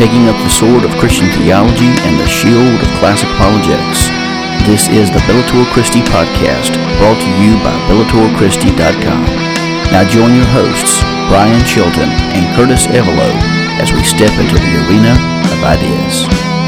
[0.00, 4.08] taking up the sword of Christian theology and the shield of classic apologetics.
[4.64, 9.24] This is the Bellator Christi podcast, brought to you by BellatorChristi.com.
[9.92, 13.28] Now join your hosts, Brian Chilton and Curtis Evelo,
[13.76, 15.12] as we step into the arena
[15.52, 16.59] of ideas.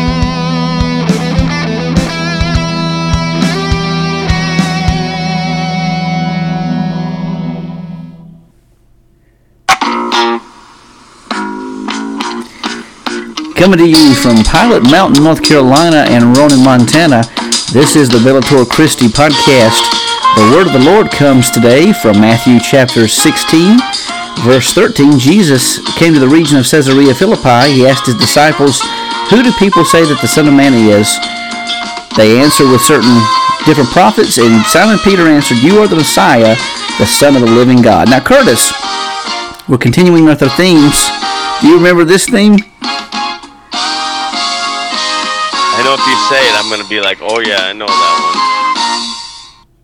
[13.62, 17.22] Coming to you from Pilot Mountain, North Carolina, and Ronan, Montana,
[17.70, 19.78] this is the Bellator Christi podcast.
[20.34, 23.78] The word of the Lord comes today from Matthew chapter 16,
[24.42, 25.16] verse 13.
[25.16, 27.70] Jesus came to the region of Caesarea Philippi.
[27.70, 28.82] He asked his disciples,
[29.30, 31.06] Who do people say that the Son of Man is?
[32.18, 33.14] They answered with certain
[33.64, 36.56] different prophets, and Simon Peter answered, You are the Messiah,
[36.98, 38.10] the Son of the living God.
[38.10, 38.74] Now, Curtis,
[39.68, 41.06] we're continuing with our themes.
[41.60, 42.58] Do you remember this theme?
[45.82, 48.14] I know if you say it, I'm to be like, oh yeah, I know that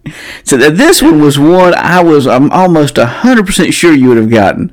[0.04, 0.14] one.
[0.44, 4.30] So this one was one I was I'm almost hundred percent sure you would have
[4.30, 4.72] gotten.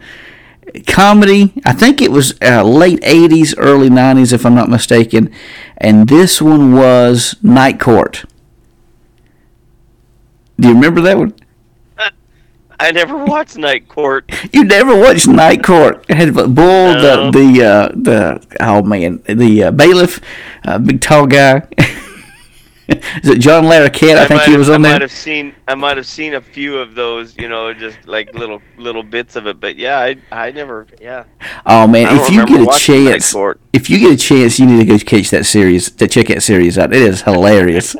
[0.86, 5.34] Comedy, I think it was uh, late '80s, early '90s, if I'm not mistaken,
[5.78, 8.26] and this one was Night Court.
[10.59, 11.34] Do you remember that one?
[12.80, 14.30] I never watched Night Court.
[14.54, 16.06] You never watched Night Court?
[16.08, 17.31] It had Bull, no.
[17.31, 20.22] the the uh, the oh man, the uh, bailiff,
[20.64, 21.68] uh, big tall guy.
[22.88, 24.18] Is it John Larroquette?
[24.18, 24.94] I, I think he was have, on I there.
[24.96, 28.34] might have seen I might have seen a few of those, you know, just like
[28.34, 29.59] little little bits of it.
[29.59, 31.23] But yeah, I I never yeah.
[31.66, 33.34] Oh man, if you get a chance,
[33.73, 36.44] if you get a chance, you need to go catch that series, to check that
[36.44, 36.94] series out.
[36.94, 37.96] It is hilarious.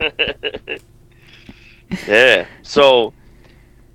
[2.06, 2.46] yeah.
[2.62, 3.12] So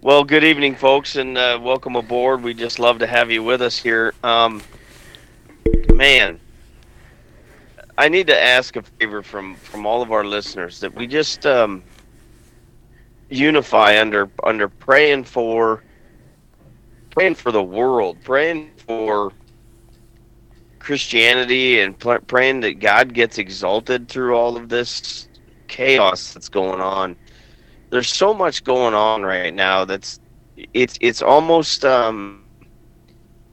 [0.05, 2.43] well, good evening, folks, and uh, welcome aboard.
[2.43, 4.13] We just love to have you with us here.
[4.23, 4.61] Um,
[5.95, 6.39] man,
[7.97, 11.47] I need to ask a favor from from all of our listeners that we just
[11.47, 11.81] um,
[13.29, 15.81] unify under under praying for
[17.09, 19.31] praying for the world, praying for
[20.77, 25.27] Christianity, and pl- praying that God gets exalted through all of this
[25.67, 27.15] chaos that's going on
[27.95, 30.19] there's so much going on right now that's
[30.73, 32.43] it's it's almost um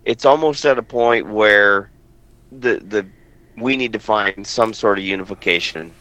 [0.05, 1.91] it's almost at a point where
[2.51, 3.07] the the
[3.57, 5.93] we need to find some sort of unification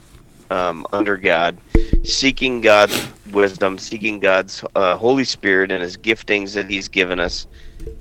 [0.49, 1.57] um, under God,
[2.03, 7.45] seeking God's wisdom, seeking God's uh, Holy Spirit and His giftings that He's given us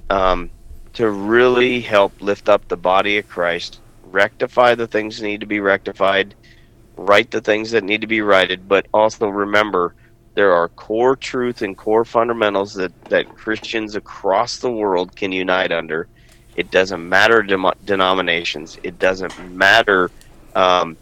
[0.08, 0.50] um,
[0.94, 5.46] to really help lift up the body of Christ, rectify the things that need to
[5.46, 6.34] be rectified,
[6.96, 9.94] right the things that need to be righted, but also remember
[10.34, 15.72] there are core truth and core fundamentals that, that Christians across the world can unite
[15.72, 16.08] under.
[16.56, 18.78] It doesn't matter dem- denominations.
[18.82, 20.10] It doesn't matter
[20.54, 20.96] um,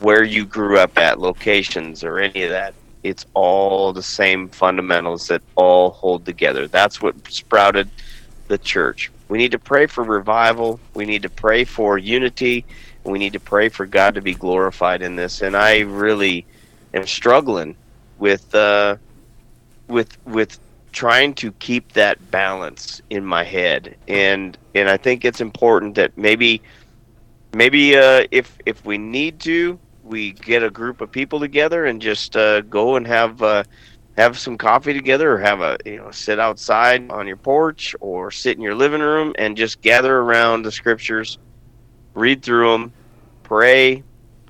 [0.00, 2.74] where you grew up at, locations, or any of that.
[3.02, 6.68] It's all the same fundamentals that all hold together.
[6.68, 7.90] That's what sprouted
[8.48, 9.10] the church.
[9.28, 10.80] We need to pray for revival.
[10.94, 12.64] We need to pray for unity.
[13.04, 15.42] We need to pray for God to be glorified in this.
[15.42, 16.46] And I really
[16.92, 17.76] am struggling
[18.24, 18.96] with uh,
[19.86, 20.58] with with
[20.92, 26.16] trying to keep that balance in my head, and and I think it's important that
[26.16, 26.62] maybe
[27.52, 32.00] maybe uh, if if we need to, we get a group of people together and
[32.00, 33.64] just uh, go and have uh,
[34.16, 38.30] have some coffee together, or have a you know sit outside on your porch, or
[38.30, 41.36] sit in your living room and just gather around the scriptures,
[42.14, 42.92] read through them,
[43.42, 44.02] pray,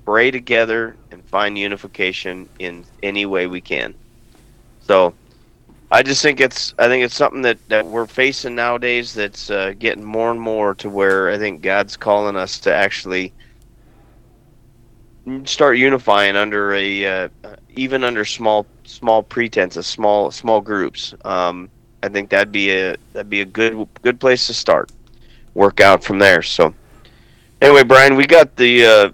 [0.05, 3.93] pray together, and find unification in any way we can.
[4.81, 5.13] So
[5.91, 9.73] I just think it's I think it's something that, that we're facing nowadays that's uh,
[9.77, 13.33] getting more and more to where I think God's calling us to actually
[15.43, 17.29] start unifying under a uh,
[17.75, 21.13] even under small small pretenses, small small groups.
[21.23, 21.69] Um,
[22.03, 24.91] I think that'd be a that'd be a good good place to start.
[25.53, 26.41] Work out from there.
[26.41, 26.73] So
[27.61, 29.11] anyway, Brian, we got the uh,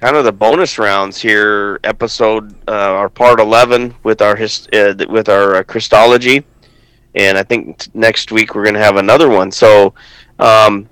[0.00, 5.28] kind of the bonus rounds here, episode uh, part eleven with our hist- uh, with
[5.28, 6.44] our uh, Christology,
[7.14, 9.50] and I think t- next week we're going to have another one.
[9.50, 9.94] So
[10.38, 10.88] um,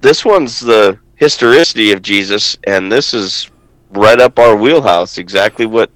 [0.00, 3.50] this one's the historicity of Jesus, and this is
[3.90, 5.18] right up our wheelhouse.
[5.18, 5.90] Exactly what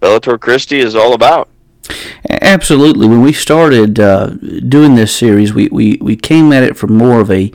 [0.00, 1.48] Bellator Christi is all about.
[2.30, 3.08] Absolutely.
[3.08, 4.26] When we started uh,
[4.68, 7.50] doing this series, we, we, we came at it from more of a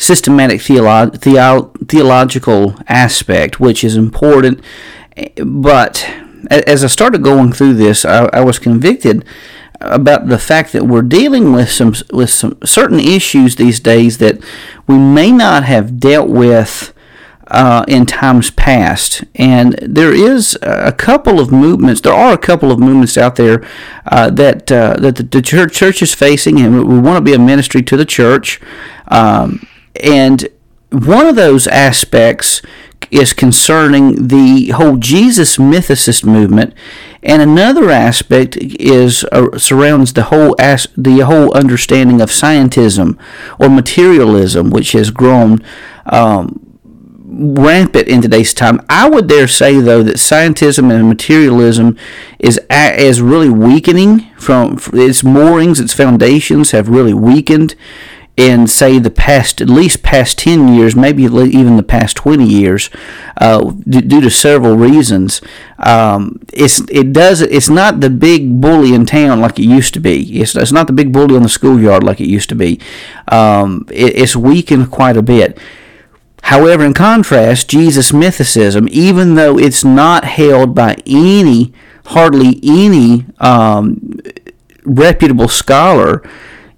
[0.00, 4.64] systematic theolo- theo- theological aspect, which is important.
[5.44, 6.08] But
[6.50, 9.24] as I started going through this, I, I was convicted
[9.80, 14.38] about the fact that we're dealing with some with some certain issues these days that
[14.86, 16.94] we may not have dealt with
[17.48, 19.24] uh, in times past.
[19.34, 22.00] And there is a couple of movements.
[22.00, 23.66] There are a couple of movements out there
[24.06, 27.34] uh, that uh, that the, the, church, church is facing, and we want to be
[27.34, 28.60] a ministry to the church.
[29.08, 30.48] Um, and
[30.90, 32.62] one of those aspects
[33.10, 36.74] is concerning the whole Jesus mythicist movement,
[37.22, 43.18] and another aspect is uh, surrounds the whole as, the whole understanding of scientism
[43.58, 45.64] or materialism, which has grown.
[46.06, 46.66] Um,
[47.32, 48.80] rampant in today's time.
[48.88, 51.96] I would dare say, though, that scientism and materialism
[52.40, 57.76] is is really weakening from its moorings, its foundations have really weakened
[58.40, 62.88] in say the past at least past 10 years maybe even the past 20 years
[63.36, 65.40] uh, due to several reasons
[65.78, 70.00] um, it's it does it's not the big bully in town like it used to
[70.00, 70.40] be.
[70.40, 72.80] It's, it's not the big bully on the schoolyard like it used to be.
[73.28, 75.58] Um, it, it's weakened quite a bit.
[76.42, 81.72] However, in contrast, Jesus' mythicism, even though it's not held by any,
[82.06, 84.20] hardly any um,
[84.84, 86.22] reputable scholar,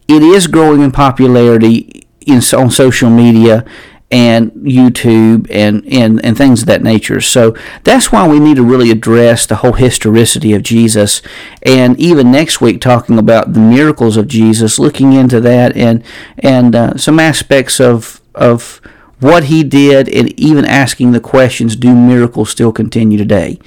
[0.09, 3.65] it is growing in popularity in, on social media
[4.13, 7.21] and YouTube and, and, and things of that nature.
[7.21, 11.23] So that's why we need to really address the whole historicity of Jesus.
[11.63, 16.05] And even next week, talking about the miracles of Jesus, looking into that and,
[16.39, 18.83] and uh, some aspects of, of
[19.19, 23.59] what he did and even asking the questions do miracles still continue today?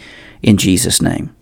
[0.43, 1.34] In Jesus' name.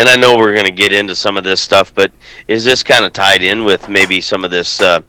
[0.00, 2.10] And I know we're going to get into some of this stuff, but
[2.48, 5.02] is this kind of tied in with maybe some of this uh,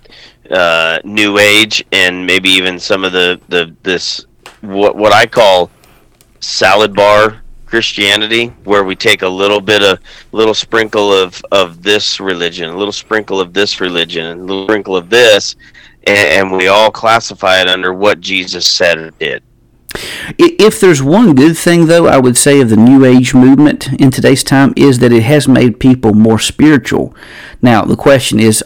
[0.50, 4.26] uh, new age and maybe even some of the, the this
[4.60, 5.72] what what I call
[6.42, 10.00] salad bar Christianity, where we take a little bit of
[10.34, 14.98] little sprinkle of of this religion, a little sprinkle of this religion, a little sprinkle
[14.98, 15.56] of this,
[16.06, 19.42] and, and we all classify it under what Jesus said or did.
[20.38, 24.12] If there's one good thing, though, I would say of the New Age movement in
[24.12, 27.16] today's time is that it has made people more spiritual.
[27.62, 28.64] Now, the question is,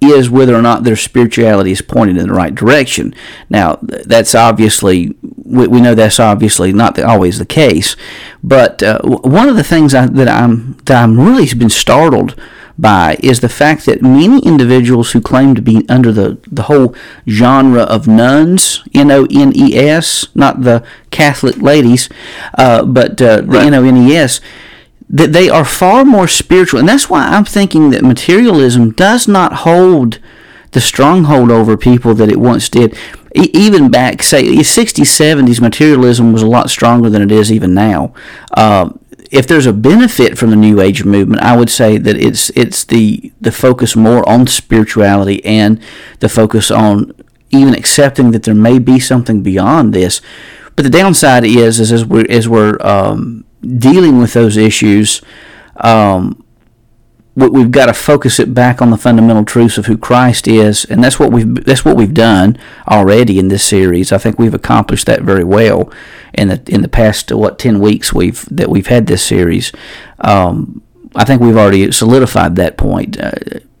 [0.00, 3.14] is whether or not their spirituality is pointed in the right direction.
[3.48, 7.96] Now, that's obviously we, know that's obviously not always the case.
[8.42, 12.38] But uh, one of the things I, that I'm that I'm really been startled
[12.78, 16.94] by is the fact that many individuals who claim to be under the, the whole
[17.28, 22.08] genre of nuns, N O N E S, not the Catholic ladies,
[22.58, 24.40] uh, but uh, the N O N E S,
[25.08, 26.80] that they are far more spiritual.
[26.80, 30.18] And that's why I'm thinking that materialism does not hold
[30.72, 32.96] the stronghold over people that it once did.
[33.36, 37.74] E- even back, say, 60s, 70s, materialism was a lot stronger than it is even
[37.74, 38.12] now.
[38.52, 38.90] Uh,
[39.34, 42.84] if there's a benefit from the New Age movement, I would say that it's it's
[42.84, 45.80] the the focus more on spirituality and
[46.20, 47.12] the focus on
[47.50, 50.20] even accepting that there may be something beyond this.
[50.76, 55.20] But the downside is, is as we're as we're um, dealing with those issues,
[55.78, 56.43] um,
[57.36, 61.02] we've got to focus it back on the fundamental truths of who Christ is, and
[61.02, 62.56] that's what we've that's what we've done
[62.88, 64.12] already in this series.
[64.12, 65.92] I think we've accomplished that very well
[66.32, 69.72] in the in the past what ten weeks we've that we've had this series.
[70.20, 70.82] Um,
[71.16, 73.20] I think we've already solidified that point.
[73.20, 73.32] Uh,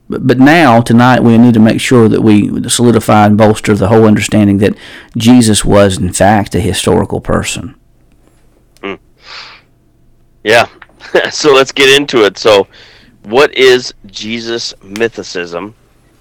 [0.08, 4.04] but now tonight we need to make sure that we solidify and bolster the whole
[4.04, 4.76] understanding that
[5.16, 7.74] Jesus was in fact a historical person.
[8.82, 8.98] Mm.
[10.42, 10.68] Yeah.
[11.30, 12.36] so let's get into it.
[12.36, 12.68] So
[13.24, 15.74] what is Jesus mythicism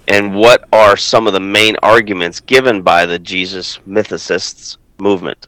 [0.08, 5.48] and what are some of the main arguments given by the Jesus mythicists movement?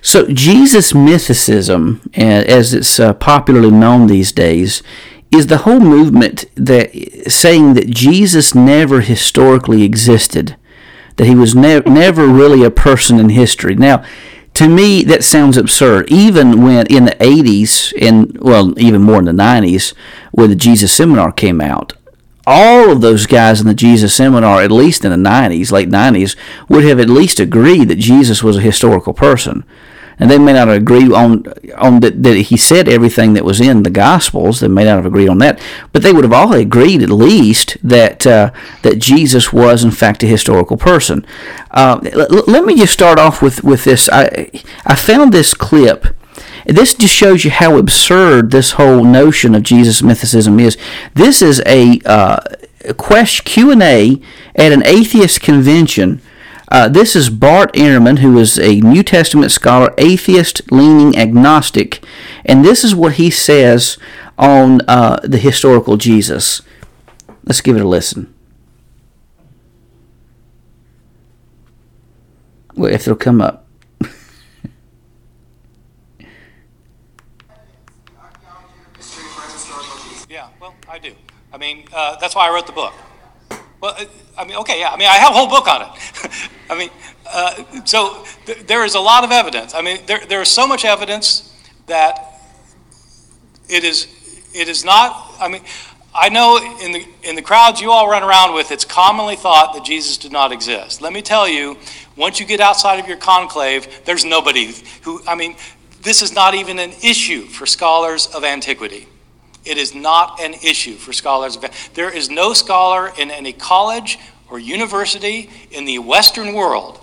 [0.00, 4.82] So, Jesus mythicism, as it's uh, popularly known these days,
[5.30, 6.90] is the whole movement that
[7.30, 10.56] saying that Jesus never historically existed,
[11.16, 13.74] that he was ne- never really a person in history.
[13.74, 14.04] Now,
[14.58, 16.10] to me, that sounds absurd.
[16.10, 19.94] Even when in the 80s, and well, even more in the 90s,
[20.32, 21.92] when the Jesus Seminar came out,
[22.44, 26.34] all of those guys in the Jesus Seminar, at least in the 90s, late 90s,
[26.68, 29.64] would have at least agreed that Jesus was a historical person
[30.18, 31.44] and they may not agree on
[31.76, 34.60] on that, that he said everything that was in the Gospels.
[34.60, 35.60] They may not have agreed on that,
[35.92, 38.50] but they would have all agreed at least that uh,
[38.82, 41.24] that Jesus was in fact a historical person.
[41.70, 44.08] Uh, l- let me just start off with with this.
[44.10, 44.50] I
[44.84, 46.06] I found this clip.
[46.66, 50.76] This just shows you how absurd this whole notion of Jesus mythicism is.
[51.14, 52.40] This is a uh,
[53.44, 54.20] Q and A
[54.54, 56.20] at an atheist convention
[56.70, 62.04] Uh, this is Bart Ehrman, who is a New Testament scholar, atheist leaning agnostic,
[62.44, 63.96] and this is what he says
[64.36, 66.60] on uh, the historical Jesus.
[67.44, 68.34] Let's give it a listen.
[72.74, 73.64] Well, if it'll come up.
[80.28, 81.14] Yeah, well, I do.
[81.50, 82.92] I mean, uh, that's why I wrote the book.
[83.80, 83.96] Well,
[84.36, 84.90] I mean, okay, yeah.
[84.90, 86.50] I mean, I have a whole book on it.
[86.70, 86.90] I mean,
[87.32, 89.74] uh, so th- there is a lot of evidence.
[89.74, 91.54] I mean, there, there is so much evidence
[91.86, 92.40] that
[93.68, 94.06] it is
[94.54, 95.34] it is not.
[95.40, 95.62] I mean,
[96.14, 99.74] I know in the in the crowds you all run around with, it's commonly thought
[99.74, 101.00] that Jesus did not exist.
[101.00, 101.76] Let me tell you,
[102.16, 105.22] once you get outside of your conclave, there's nobody who.
[105.26, 105.56] I mean,
[106.02, 109.06] this is not even an issue for scholars of antiquity.
[109.64, 111.58] It is not an issue for scholars.
[111.94, 114.18] There is no scholar in any college
[114.50, 117.00] or university in the Western world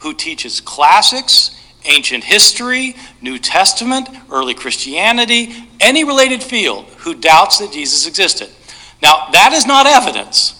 [0.00, 7.72] who teaches classics, ancient history, New Testament, early Christianity, any related field who doubts that
[7.72, 8.50] Jesus existed.
[9.00, 10.58] Now, that is not evidence.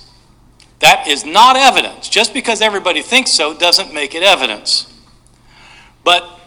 [0.80, 2.08] That is not evidence.
[2.08, 4.92] Just because everybody thinks so doesn't make it evidence.
[6.02, 6.40] But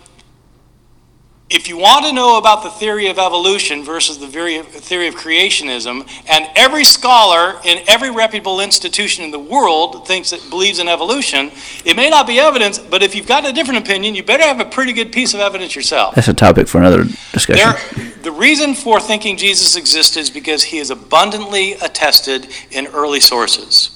[1.50, 6.08] if you want to know about the theory of evolution versus the theory of creationism,
[6.28, 11.52] and every scholar in every reputable institution in the world thinks that believes in evolution,
[11.86, 14.60] it may not be evidence, but if you've got a different opinion, you better have
[14.60, 16.16] a pretty good piece of evidence yourself.
[16.16, 17.56] That's a topic for another discussion.
[17.56, 23.20] There, the reason for thinking Jesus existed is because he is abundantly attested in early
[23.20, 23.92] sources.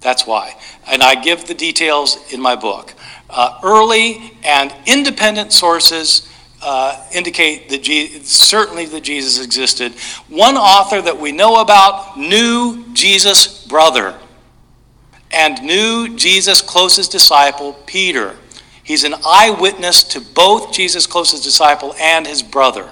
[0.00, 0.56] That's why.
[0.88, 2.92] And I give the details in my book.
[3.30, 6.28] Uh, early and independent sources
[6.62, 9.92] uh, indicate that Je- certainly that Jesus existed.
[10.28, 14.18] One author that we know about knew Jesus' brother
[15.30, 18.36] and knew Jesus' closest disciple, Peter.
[18.84, 22.88] He's an eyewitness to both Jesus' closest disciple and his brother.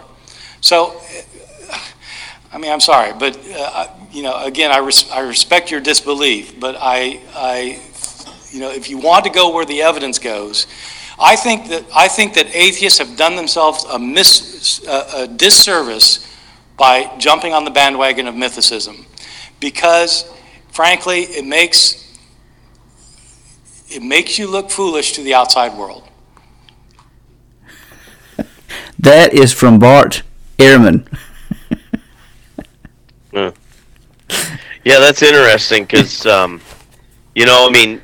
[0.60, 1.00] So,
[2.52, 6.58] I mean, I'm sorry, but uh, you know, again, I, res- I respect your disbelief,
[6.58, 7.80] but I, I,
[8.50, 10.66] you know, if you want to go where the evidence goes,
[11.20, 16.26] I think that, I think that atheists have done themselves a, mis, a, a disservice
[16.78, 19.04] by jumping on the bandwagon of mythicism
[19.60, 20.24] because,
[20.72, 22.18] frankly, it makes,
[23.90, 26.04] it makes you look foolish to the outside world.
[28.98, 30.22] That is from Bart
[30.58, 31.06] Ehrman.
[33.32, 33.50] Yeah,
[34.84, 36.60] yeah that's interesting because, um,
[37.34, 38.02] you know, I mean,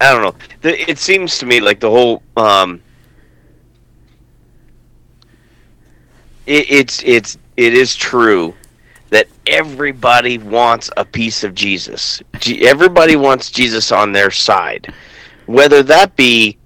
[0.00, 0.34] I don't know.
[0.62, 2.80] It seems to me like the whole um,
[6.46, 8.54] it, it's it's it is true
[9.10, 12.22] that everybody wants a piece of Jesus.
[12.62, 14.92] Everybody wants Jesus on their side,
[15.46, 16.56] whether that be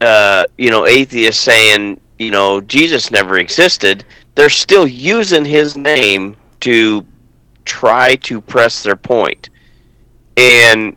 [0.00, 4.04] uh, you know atheists saying you know Jesus never existed.
[4.34, 7.04] They're still using his name to
[7.66, 9.50] try to press their point.
[9.50, 9.50] point,
[10.36, 10.96] and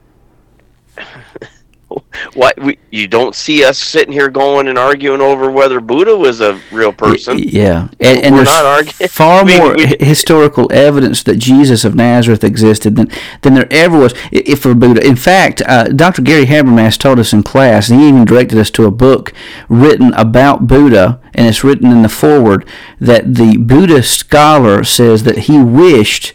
[2.34, 6.42] what we, you don't see us sitting here going and arguing over whether Buddha was
[6.42, 7.38] a real person.
[7.40, 9.10] Yeah, and, and there's arguing.
[9.10, 13.10] far more we, historical evidence that Jesus of Nazareth existed than
[13.42, 15.06] than there ever was if for Buddha.
[15.06, 16.22] In fact, uh, Dr.
[16.22, 19.34] Gary Habermas told us in class, and he even directed us to a book
[19.70, 22.68] written about Buddha, and it's written in the foreword
[23.00, 26.34] that the Buddhist scholar says that he wished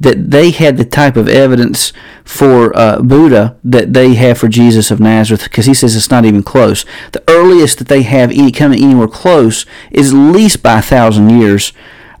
[0.00, 1.92] that they had the type of evidence
[2.24, 6.24] for uh, Buddha that they have for Jesus of Nazareth, because he says it's not
[6.24, 6.84] even close.
[7.12, 11.30] The earliest that they have any coming anywhere close is at least by a thousand
[11.30, 11.72] years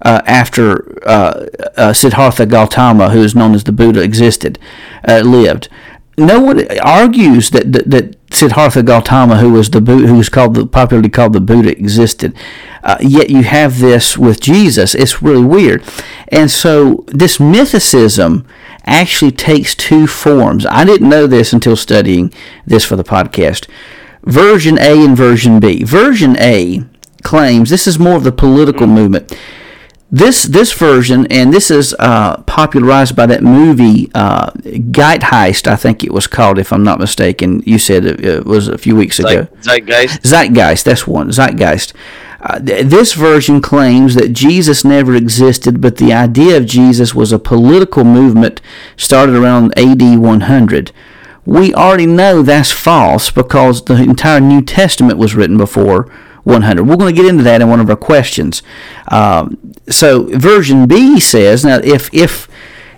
[0.02, 4.58] uh, after uh, uh Siddhartha Gautama, who is known as the Buddha, existed,
[5.08, 5.68] uh, lived
[6.16, 10.66] no one argues that, that, that Siddhartha Gautama, who was the who was called the,
[10.66, 12.34] popularly called the Buddha, existed.
[12.82, 14.94] Uh, yet you have this with Jesus.
[14.94, 15.82] It's really weird,
[16.28, 18.44] and so this mythicism
[18.84, 20.66] actually takes two forms.
[20.66, 22.32] I didn't know this until studying
[22.66, 23.68] this for the podcast.
[24.24, 25.84] Version A and version B.
[25.84, 26.84] Version A
[27.22, 29.34] claims this is more of the political movement
[30.10, 34.50] this this version, and this is uh, popularized by that movie uh,
[34.90, 37.62] Geist, I think it was called, if I'm not mistaken.
[37.66, 39.48] You said it, it was a few weeks ago.
[39.62, 40.22] Zeitgeist.
[40.22, 40.84] Zeitgeist.
[40.84, 41.32] That's one.
[41.32, 41.94] Zeitgeist.
[42.40, 47.32] Uh, th- this version claims that Jesus never existed, but the idea of Jesus was
[47.32, 48.60] a political movement
[48.98, 50.92] started around AD 100.
[51.46, 56.10] We already know that's false because the entire New Testament was written before
[56.44, 56.84] 100.
[56.84, 58.62] We're going to get into that in one of our questions.
[59.08, 59.58] Um,
[59.88, 62.48] so version B says now if if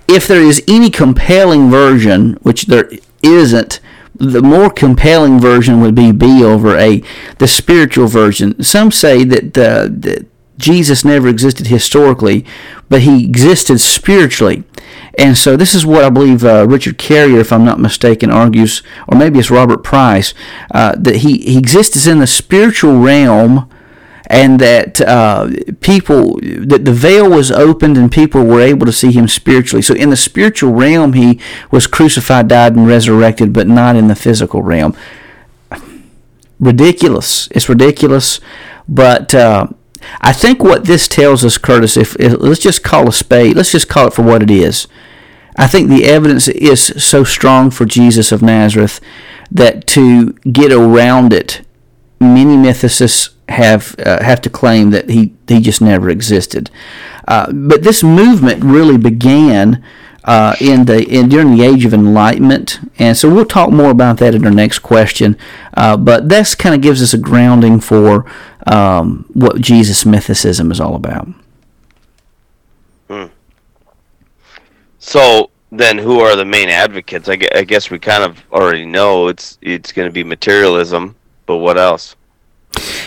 [0.09, 2.89] if there is any compelling version, which there
[3.23, 3.81] isn't,
[4.15, 7.03] the more compelling version would be B over A,
[7.39, 8.63] the spiritual version.
[8.63, 10.27] Some say that, uh, that
[10.59, 12.47] Jesus never existed historically,
[12.89, 14.65] but he existed spiritually.
[15.19, 18.83] And so this is what I believe uh, Richard Carrier, if I'm not mistaken, argues,
[19.09, 20.35] or maybe it's Robert Price,
[20.73, 23.71] uh, that he, he exists in the spiritual realm
[24.29, 25.49] and that uh,
[25.81, 29.83] people that the veil was opened and people were able to see him spiritually.
[29.83, 34.17] So in the spiritual realm, he was crucified, died, and resurrected, but not in the
[34.17, 34.97] physical realm.
[36.59, 37.49] Ridiculous!
[37.53, 38.41] It's ridiculous,
[38.89, 39.35] but.
[39.35, 39.69] Uh,
[40.21, 43.73] I think what this tells us, Curtis, if, if let's just call a spade, let's
[43.73, 44.87] just call it for what it is.
[45.57, 49.01] I think the evidence is so strong for Jesus of Nazareth
[49.51, 51.63] that to get around it,
[52.21, 56.71] many mythicists have uh, have to claim that he he just never existed.
[57.27, 59.83] Uh, but this movement really began
[60.25, 64.19] uh, in the in during the age of enlightenment, and so we'll talk more about
[64.19, 65.37] that in our next question.
[65.75, 68.27] Uh, but this kind of gives us a grounding for
[68.67, 71.29] um, what Jesus mythicism is all about.
[73.09, 73.27] Hmm.
[74.99, 77.29] So then, who are the main advocates?
[77.29, 81.15] I guess we kind of already know it's it's going to be materialism,
[81.47, 82.17] but what else?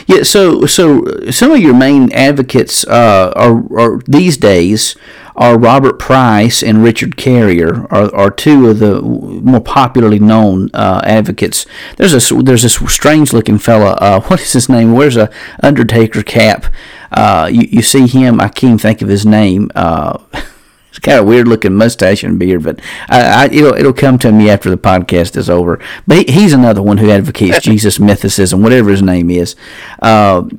[0.08, 4.96] Yeah, so so some of your main advocates uh, are, are these days
[5.36, 11.02] are Robert Price and Richard Carrier are, are two of the more popularly known uh,
[11.06, 11.66] advocates.
[11.98, 13.92] There's a there's this strange looking fella.
[13.94, 14.94] Uh, what is his name?
[14.94, 15.32] Wears a
[15.64, 16.66] Undertaker cap.
[17.12, 18.40] Uh, you, you see him.
[18.40, 19.72] I can't think of his name.
[20.90, 24.32] It's kind of weird looking mustache and beard, but I, I, it'll it'll come to
[24.32, 25.80] me after the podcast is over.
[26.08, 29.56] But he, he's another one who advocates Jesus mythicism, whatever his name is.
[30.02, 30.50] Uh,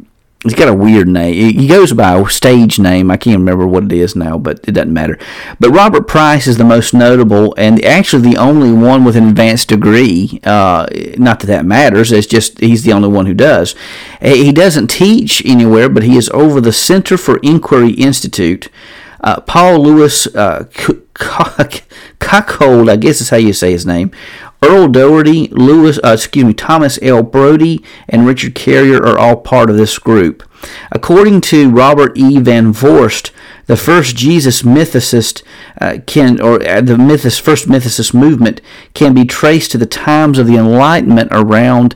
[0.42, 1.54] He's got a weird name.
[1.54, 3.10] He goes by a stage name.
[3.10, 5.18] I can't remember what it is now, but it doesn't matter.
[5.58, 9.68] But Robert Price is the most notable and actually the only one with an advanced
[9.68, 10.40] degree.
[10.42, 10.86] Uh,
[11.18, 12.10] not that that matters.
[12.10, 13.74] It's just he's the only one who does.
[14.22, 18.68] He doesn't teach anywhere, but he is over the Center for Inquiry Institute.
[19.22, 20.64] Uh, Paul-Louis uh,
[22.18, 24.10] Cuckold, I guess is how you say his name,
[24.62, 27.22] Earl Doherty, Lewis, uh, excuse me, Thomas L.
[27.22, 30.42] Brodie, and Richard Carrier are all part of this group.
[30.92, 32.38] According to Robert E.
[32.38, 33.30] Van Voorst,
[33.66, 35.42] the first Jesus mythicist
[35.80, 38.60] uh, can, or uh, the mythos, first mythicist movement
[38.94, 41.94] can be traced to the times of the Enlightenment around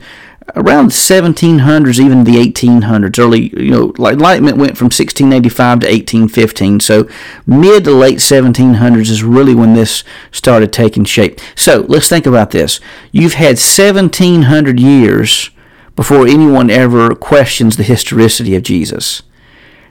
[0.56, 3.18] around the 1700s, even the 1800s.
[3.18, 6.80] Early, you know, like Enlightenment went from 1685 to 1815.
[6.80, 7.08] So
[7.46, 11.40] mid to late 1700s is really when this started taking shape.
[11.54, 12.80] So let's think about this.
[13.12, 15.50] You've had 1700 years
[15.96, 19.22] before anyone ever questions the historicity of Jesus.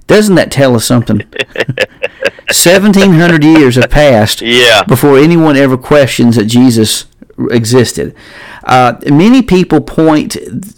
[0.06, 1.22] Doesn't that tell us something?
[2.54, 4.84] 1700 years have passed yeah.
[4.84, 7.06] before anyone ever questions that Jesus
[7.50, 8.16] existed.
[8.64, 10.38] Uh, many people point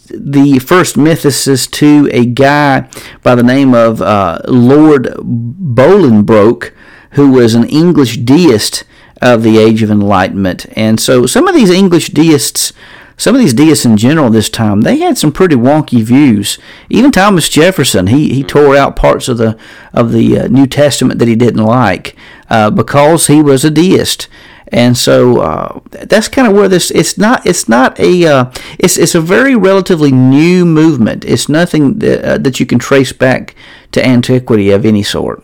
[0.10, 2.90] the first mythicist to a guy
[3.22, 6.74] by the name of uh, Lord Bolingbroke,
[7.12, 8.84] who was an English deist
[9.22, 10.66] of the Age of Enlightenment.
[10.76, 12.74] And so some of these English deists,
[13.18, 16.60] some of these deists in general this time, they had some pretty wonky views.
[16.90, 19.58] Even Thomas Jefferson, he, he tore out parts of the
[19.94, 22.16] of the uh, New Testament that he didn't like
[22.50, 24.28] uh, because he was a deist
[24.70, 28.98] and so uh, that's kind of where this it's not it's not a uh, it's
[28.98, 31.24] it's a very relatively new movement.
[31.24, 33.56] It's nothing that, uh, that you can trace back
[33.92, 35.44] to antiquity of any sort.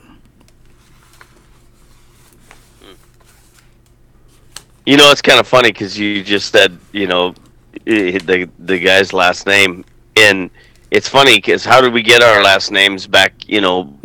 [4.86, 7.36] You know it's kind of funny because you just said you know
[7.86, 9.86] the the guy's last name.
[10.17, 10.49] And
[10.89, 13.97] it's funny because how did we get our last names back you know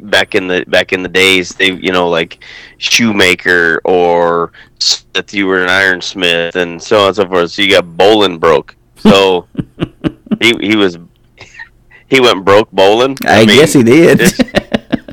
[0.00, 2.42] back in the back in the days they you know like
[2.78, 7.50] shoemaker or Smith you were an ironsmith and so on and so forth.
[7.52, 8.76] So you got bowling broke.
[8.96, 9.46] So
[10.40, 10.98] he he was
[12.08, 14.18] he went broke bowling I, I mean, guess he did.
[14.18, 14.42] just,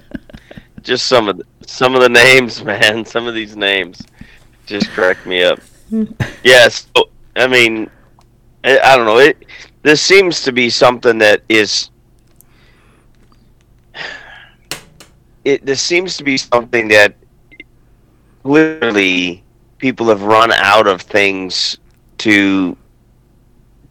[0.81, 3.05] just some of the, some of the names man.
[3.13, 4.01] Some of these names
[4.65, 5.59] just crack me up.
[6.43, 7.89] Yes so, I mean
[8.63, 9.19] I, I don't know.
[9.19, 9.45] It
[9.83, 11.89] this seems to be something that is
[15.45, 17.15] it this seems to be something that
[18.43, 19.43] literally
[19.77, 21.77] people have run out of things
[22.17, 22.77] to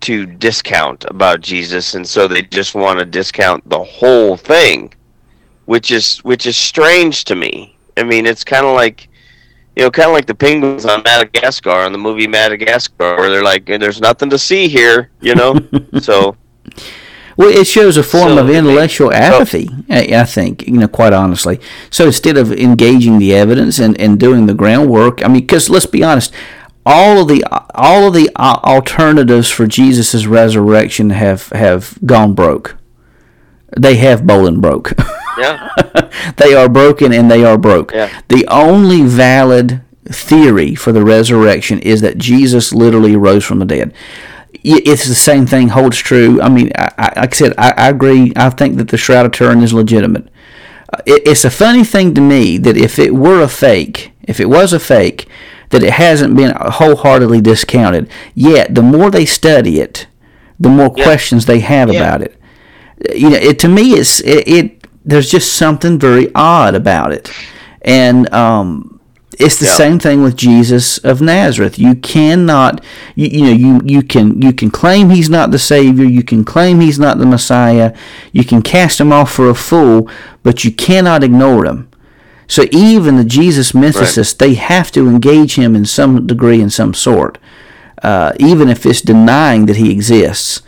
[0.00, 4.92] to discount about Jesus and so they just want to discount the whole thing
[5.66, 7.76] which is which is strange to me.
[7.96, 9.08] I mean, it's kind of like
[9.76, 13.42] you know, kind of like the penguins on Madagascar on the movie Madagascar where they're
[13.42, 15.54] like there's nothing to see here, you know?
[16.00, 16.36] so
[17.36, 19.68] Well, it shows a form So, of intellectual so- apathy.
[19.88, 21.60] I, I think, you know, quite honestly.
[21.90, 25.86] So instead of engaging the evidence and, and doing the groundwork, I mean, because let's
[25.86, 26.32] be honest,
[26.84, 32.76] all of the all of the uh, alternatives for Jesus' resurrection have have gone broke.
[33.76, 34.92] They have bowling broke.
[35.38, 35.70] Yeah.
[36.36, 37.92] they are broken and they are broke.
[37.92, 38.10] Yeah.
[38.28, 43.94] The only valid theory for the resurrection is that Jesus literally rose from the dead.
[44.64, 46.40] It's the same thing holds true.
[46.40, 48.32] I mean, I, I, like I said, I, I agree.
[48.36, 50.28] I think that the Shroud of Turin is legitimate.
[50.92, 54.38] Uh, It, it's a funny thing to me that if it were a fake, if
[54.40, 55.26] it was a fake,
[55.70, 58.08] that it hasn't been wholeheartedly discounted.
[58.34, 60.06] Yet, the more they study it,
[60.60, 61.04] the more Yeah.
[61.04, 62.00] questions they have Yeah.
[62.00, 62.36] about it
[63.16, 64.86] you know, it to me, it's it, it.
[65.04, 67.32] There's just something very odd about it,
[67.84, 68.91] and um,
[69.38, 69.74] it's the Yeah.
[69.74, 71.78] same thing with Jesus of Nazareth.
[71.78, 72.82] You cannot,
[73.14, 76.04] you, you know, you you can you can claim he's not the Savior.
[76.04, 77.92] You can claim he's not the Messiah.
[78.32, 80.08] You can cast him off for a fool,
[80.42, 81.88] but you cannot ignore him.
[82.48, 86.92] So even the Jesus mythicists, they have to engage him in some degree, in some
[86.92, 87.38] sort,
[88.02, 90.60] uh, even if it's denying that he exists.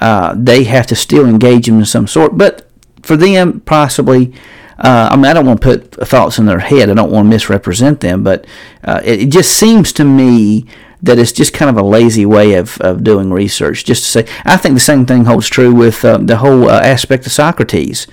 [0.00, 2.38] Uh, they have to still engage him in some sort.
[2.38, 2.66] But
[3.02, 4.32] for them, possibly,
[4.80, 6.88] uh, I mean, I don't want to put thoughts in their head.
[6.88, 8.46] I don't want to misrepresent them, but
[8.82, 10.66] uh, it, it just seems to me
[11.02, 13.84] that it's just kind of a lazy way of, of doing research.
[13.84, 16.80] Just to say, I think the same thing holds true with uh, the whole uh,
[16.80, 18.06] aspect of Socrates.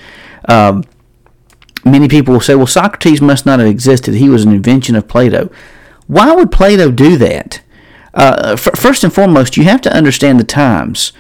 [0.48, 0.84] Um,
[1.86, 4.16] many people will say, well, Socrates must not have existed.
[4.16, 5.50] He was an invention of Plato.
[6.08, 7.62] Why would Plato do that?
[8.14, 11.14] Uh, f- first and foremost, you have to understand the times.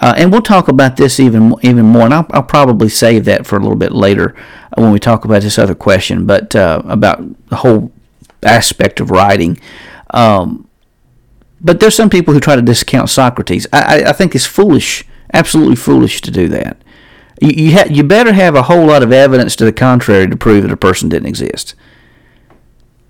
[0.00, 3.46] Uh, and we'll talk about this even even more, and I'll, I'll probably save that
[3.46, 4.34] for a little bit later
[4.76, 7.92] when we talk about this other question, but uh, about the whole
[8.42, 9.60] aspect of writing.
[10.10, 10.66] Um,
[11.60, 13.66] but there's some people who try to discount Socrates.
[13.72, 16.78] I, I, I think it's foolish, absolutely foolish to do that.
[17.42, 20.36] You you, ha- you better have a whole lot of evidence to the contrary to
[20.36, 21.74] prove that a person didn't exist.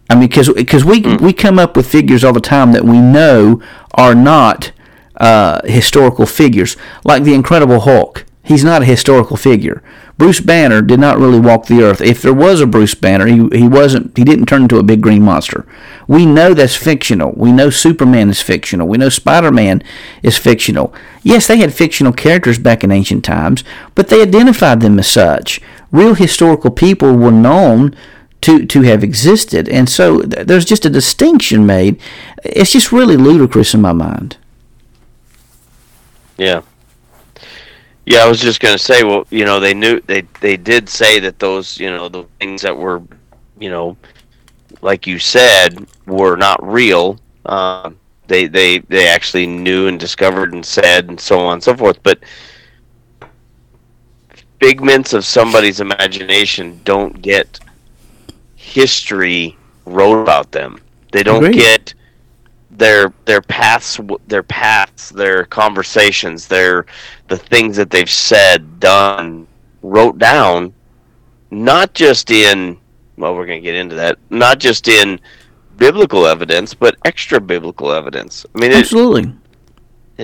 [0.08, 3.62] I mean, because we we come up with figures all the time that we know
[3.94, 4.72] are not
[5.20, 8.24] uh, historical figures, like the Incredible Hulk.
[8.42, 9.82] He's not a historical figure.
[10.16, 12.00] Bruce Banner did not really walk the earth.
[12.00, 14.16] If there was a Bruce Banner, he, he wasn't.
[14.16, 15.66] He didn't turn into a big green monster.
[16.08, 17.32] We know that's fictional.
[17.36, 18.88] We know Superman is fictional.
[18.88, 19.82] We know Spider-Man
[20.22, 20.92] is fictional.
[21.22, 23.62] Yes, they had fictional characters back in ancient times,
[23.94, 25.60] but they identified them as such.
[25.92, 27.94] Real historical people were known
[28.40, 32.00] to to have existed, and so th- there's just a distinction made.
[32.42, 34.38] It's just really ludicrous in my mind.
[36.40, 36.62] Yeah.
[38.06, 41.20] Yeah, I was just gonna say, well, you know, they knew they they did say
[41.20, 43.02] that those, you know, the things that were,
[43.58, 43.96] you know,
[44.82, 47.18] like you said, were not real.
[47.46, 47.98] Um,
[48.28, 52.02] they they they actually knew and discovered and said and so on and so forth.
[52.02, 52.20] But
[54.60, 57.60] figments of somebody's imagination don't get
[58.56, 60.80] history wrote about them.
[61.12, 61.54] They don't Agreed.
[61.54, 61.94] get
[62.80, 66.86] their their paths their paths their conversations their
[67.28, 69.46] the things that they've said done
[69.82, 70.72] wrote down
[71.50, 72.78] not just in
[73.18, 75.20] well we're going to get into that not just in
[75.76, 79.24] biblical evidence but extra biblical evidence i mean Absolutely.
[79.24, 79.34] it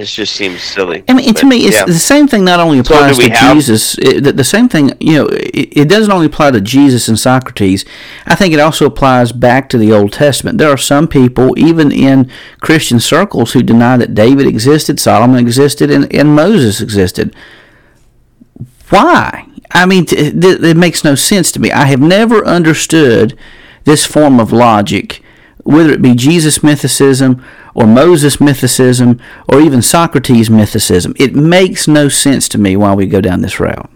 [0.04, 1.84] just seems silly I mean, to me, it's yeah.
[1.86, 2.44] the same thing.
[2.44, 4.92] Not only applies we to have- Jesus, it, the, the same thing.
[5.00, 7.84] You know, it, it doesn't only apply to Jesus and Socrates.
[8.26, 10.58] I think it also applies back to the Old Testament.
[10.58, 12.30] There are some people, even in
[12.60, 17.34] Christian circles, who deny that David existed, Solomon existed, and, and Moses existed.
[18.90, 19.46] Why?
[19.70, 21.70] I mean, t- th- it makes no sense to me.
[21.72, 23.36] I have never understood
[23.84, 25.22] this form of logic,
[25.66, 27.42] whether it be Jesus mythicism
[27.74, 31.14] or Moses mythicism or even Socrates mythicism.
[31.20, 33.90] It makes no sense to me why we go down this route.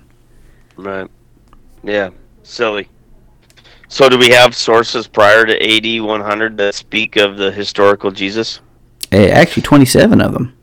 [0.76, 1.08] right
[1.82, 2.10] yeah
[2.42, 2.88] silly
[3.88, 5.54] so do we have sources prior to
[5.96, 8.60] AD 100 that speak of the historical jesus
[9.12, 10.56] Eh, Actually, 27 of them.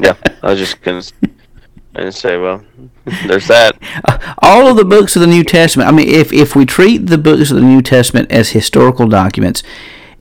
[0.00, 1.02] yeah i was just going
[2.02, 2.64] to say well
[3.26, 3.76] there's that
[4.38, 5.88] all of the books of the New Testament.
[5.88, 9.62] I mean, if if we treat the books of the New Testament as historical documents,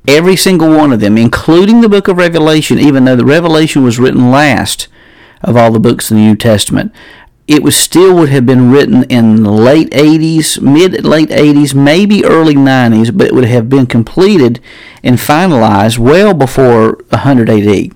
[0.08, 4.00] every single one of them, including the book of Revelation, even though the Revelation was
[4.00, 4.88] written last
[5.42, 6.94] of all the books in the New Testament,
[7.48, 12.24] it was still would have been written in the late 80s, mid late 80s, maybe
[12.24, 14.62] early 90s, but it would have been completed
[15.04, 17.92] and finalized well before 100 AD.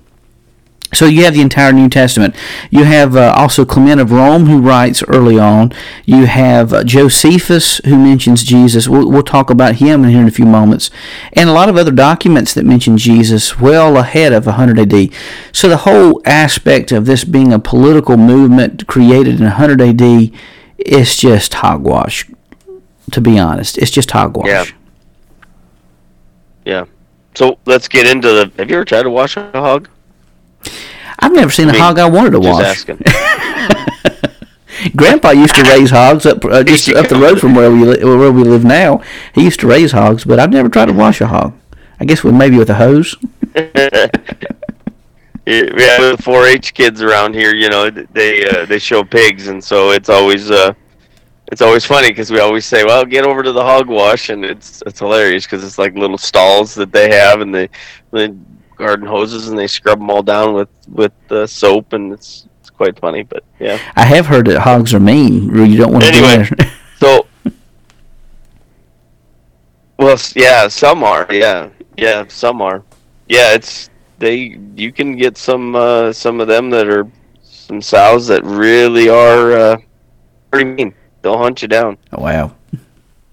[0.94, 2.34] So you have the entire New Testament.
[2.70, 5.72] You have uh, also Clement of Rome who writes early on.
[6.06, 8.88] You have uh, Josephus who mentions Jesus.
[8.88, 10.90] We'll, we'll talk about him here in a few moments.
[11.34, 15.10] And a lot of other documents that mention Jesus well ahead of 100 AD.
[15.52, 20.32] So the whole aspect of this being a political movement created in 100 AD
[20.78, 22.30] is just hogwash,
[23.10, 23.76] to be honest.
[23.76, 24.46] It's just hogwash.
[24.46, 24.64] Yeah.
[26.64, 26.84] Yeah.
[27.34, 28.52] So let's get into the.
[28.56, 29.88] Have you ever tried to wash a hog?
[31.18, 32.84] I've never seen a hog I wanted to wash.
[34.96, 38.04] Grandpa used to raise hogs up uh, just up the road from where we li-
[38.04, 39.02] where we live now.
[39.34, 41.54] He used to raise hogs, but I've never tried to wash a hog.
[42.00, 43.16] I guess with maybe with a hose.
[43.56, 44.08] yeah,
[45.46, 49.90] with the 4-H kids around here, you know, they uh, they show pigs, and so
[49.90, 50.72] it's always uh,
[51.50, 54.44] it's always funny because we always say, "Well, get over to the hog wash," and
[54.44, 57.68] it's it's hilarious because it's like little stalls that they have, and they
[58.12, 58.36] the
[58.78, 62.70] garden hoses, and they scrub them all down with with uh, soap, and it's it's
[62.70, 63.22] quite funny.
[63.24, 65.54] But yeah, I have heard that hogs are mean.
[65.54, 66.44] You don't want to Anyway.
[66.48, 66.72] do that.
[66.98, 67.26] so
[69.98, 72.82] well, yeah, some are, yeah, yeah, some are,
[73.28, 73.54] yeah.
[73.54, 77.06] It's they you can get some uh, some of them that are
[77.42, 79.76] some sows that really are uh,
[80.50, 80.94] pretty mean.
[81.20, 82.54] They'll hunt you down, Oh, wow,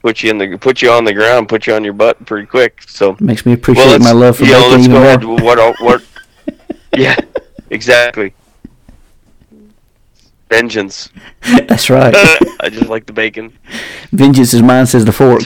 [0.05, 2.45] put you in the put you on the ground, put you on your butt pretty
[2.45, 2.83] quick.
[2.87, 5.23] So makes me appreciate let's- my love for you know, let's go ahead.
[5.23, 6.03] What what?
[6.95, 7.15] yeah,
[7.71, 8.35] exactly.
[10.47, 11.09] Vengeance.
[11.67, 12.13] That's right.
[12.59, 13.57] I just like the bacon.
[14.11, 15.41] Vengeance is mine, says the fork.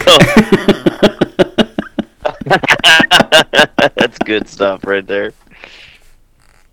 [3.96, 5.32] That's good stuff right there.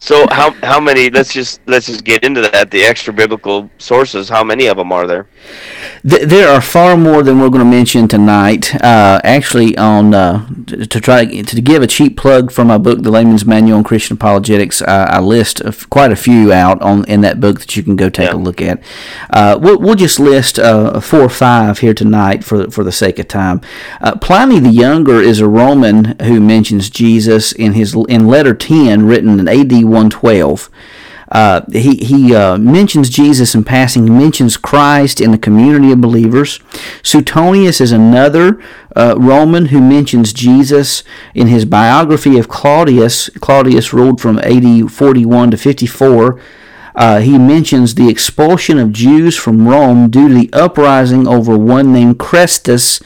[0.07, 1.11] So how how many?
[1.11, 2.71] Let's just let's just get into that.
[2.71, 4.29] The extra biblical sources.
[4.29, 5.27] How many of them are there?
[6.09, 8.73] Th- there are far more than we're going to mention tonight.
[8.77, 13.03] Uh, actually, on uh, to, to try to give a cheap plug for my book,
[13.03, 16.81] The Layman's Manual on Christian Apologetics, I, I list a f- quite a few out
[16.83, 18.37] on in that book that you can go take Yeah.
[18.37, 18.81] a look at.
[19.31, 23.19] Uh, we'll, we'll just list uh, four or five here tonight for for the sake
[23.19, 23.61] of time.
[24.01, 29.05] Uh, Pliny the Younger is a Roman who mentions Jesus in his in letter ten,
[29.05, 29.83] written in A.D.
[29.97, 30.71] 112.
[31.29, 34.05] Uh, he he uh, mentions Jesus in passing.
[34.05, 36.61] He mentions Christ in the community of believers.
[37.03, 38.63] Suetonius is another
[38.95, 41.03] uh, Roman who mentions Jesus
[41.35, 43.29] in his biography of Claudius.
[43.41, 46.41] Claudius ruled from AD 41 to 54.
[46.95, 51.93] Uh, he mentions the expulsion of Jews from Rome due to the uprising over one
[51.93, 53.03] named Chrestus,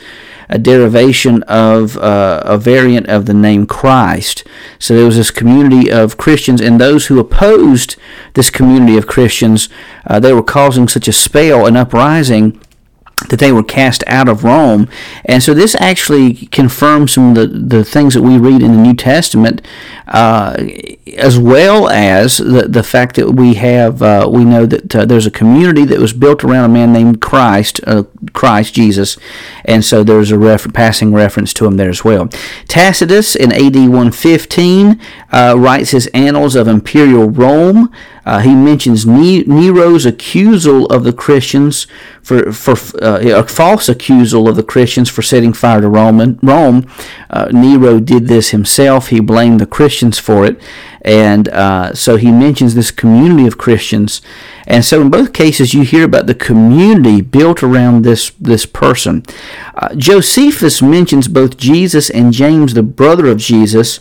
[0.51, 4.45] a derivation of uh, a variant of the name Christ.
[4.79, 7.97] So there was this community of Christians, and those who opposed
[8.35, 9.69] this community of Christians,
[10.07, 12.61] uh, they were causing such a spell and uprising
[13.29, 14.89] that they were cast out of Rome.
[15.25, 18.83] And so this actually confirms some of the, the things that we read in the
[18.83, 19.63] New Testament,
[20.09, 20.57] uh,
[21.17, 25.27] as well as the, the fact that we have, uh, we know that uh, there's
[25.27, 29.17] a community that was built around a man named Christ, uh, Christ Jesus,
[29.65, 32.29] and so there's a passing reference to him there as well.
[32.69, 37.93] Tacitus in AD 115 uh, writes his Annals of Imperial Rome.
[38.31, 41.89] Uh, he mentions Nero's accusal of the Christians
[42.23, 46.89] for for uh, a false accusal of the Christians for setting fire to Roman Rome.
[47.29, 49.09] Uh, Nero did this himself.
[49.09, 50.63] He blamed the Christians for it,
[51.03, 54.21] and uh, so he mentions this community of Christians.
[54.67, 59.25] And so, in both cases, you hear about the community built around this this person.
[59.75, 63.99] Uh, Josephus mentions both Jesus and James, the brother of Jesus.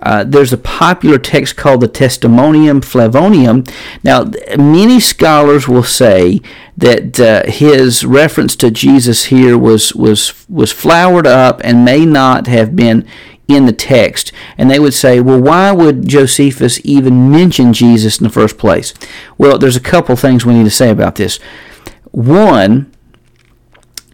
[0.00, 3.68] Uh, there's a popular text called the Testimonium Flavianum.
[4.02, 4.24] Now,
[4.58, 6.40] many scholars will say
[6.76, 12.46] that uh, his reference to Jesus here was was was flowered up and may not
[12.48, 13.06] have been
[13.48, 14.32] in the text.
[14.56, 18.94] And they would say, well, why would Josephus even mention Jesus in the first place?
[19.38, 21.38] Well, there's a couple things we need to say about this.
[22.10, 22.92] One,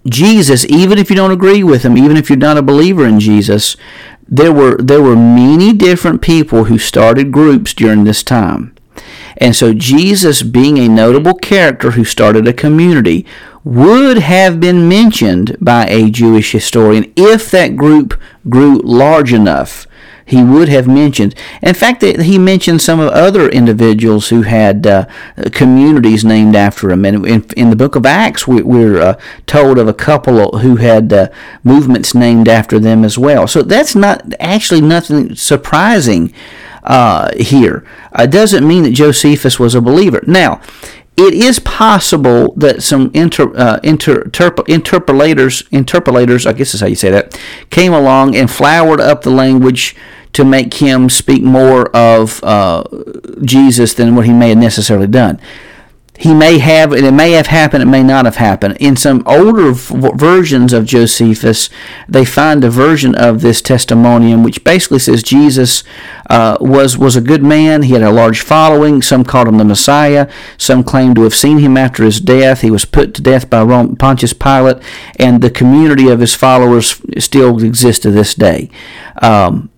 [0.06, 3.20] Jesus, even if you don't agree with him, even if you're not a believer in
[3.20, 3.76] Jesus,
[4.28, 8.74] there were there were many different people who started groups during this time.
[9.36, 13.24] And so Jesus being a notable character who started a community
[13.68, 19.86] would have been mentioned by a Jewish historian if that group grew large enough
[20.28, 21.34] he would have mentioned.
[21.62, 25.06] In fact, he mentioned some of other individuals who had uh,
[25.52, 27.06] communities named after him.
[27.06, 30.76] And in, in the book of Acts, we, we're uh, told of a couple who
[30.76, 31.28] had uh,
[31.64, 33.46] movements named after them as well.
[33.46, 36.34] So that's not actually nothing surprising
[36.82, 37.86] uh, here.
[38.18, 40.22] It doesn't mean that Josephus was a believer.
[40.26, 40.60] Now,
[41.18, 46.86] it is possible that some inter, uh, inter, interp- interpolators, interpolators, I guess is how
[46.86, 47.38] you say that,
[47.70, 49.96] came along and flowered up the language
[50.34, 52.84] to make him speak more of uh,
[53.42, 55.40] Jesus than what he may have necessarily done
[56.18, 58.76] he may have, and it may have happened, it may not have happened.
[58.80, 61.70] In some older v- versions of Josephus,
[62.08, 65.84] they find a version of this testimonium which basically says Jesus
[66.28, 67.82] uh, was was a good man.
[67.82, 69.00] He had a large following.
[69.00, 70.28] Some called him the Messiah.
[70.56, 72.62] Some claimed to have seen him after his death.
[72.62, 74.82] He was put to death by Rome, Pontius Pilate,
[75.20, 78.70] and the community of his followers still exists to this day.
[79.22, 79.70] Um,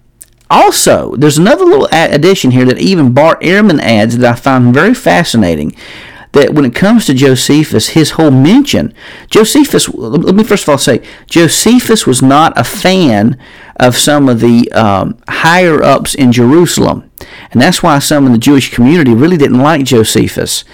[0.48, 4.94] also, there's another little addition here that even Bart Ehrman adds that I find very
[4.94, 5.76] fascinating
[6.32, 8.94] that when it comes to Josephus, his whole mention,
[9.28, 13.38] Josephus, let me first of all say, Josephus was not a fan
[13.76, 17.10] of some of the um, higher ups in Jerusalem.
[17.50, 20.64] And that's why some in the Jewish community really didn't like Josephus.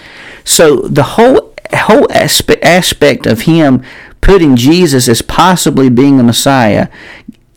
[0.43, 3.83] So the whole whole aspect, aspect of him
[4.21, 6.87] putting Jesus as possibly being the Messiah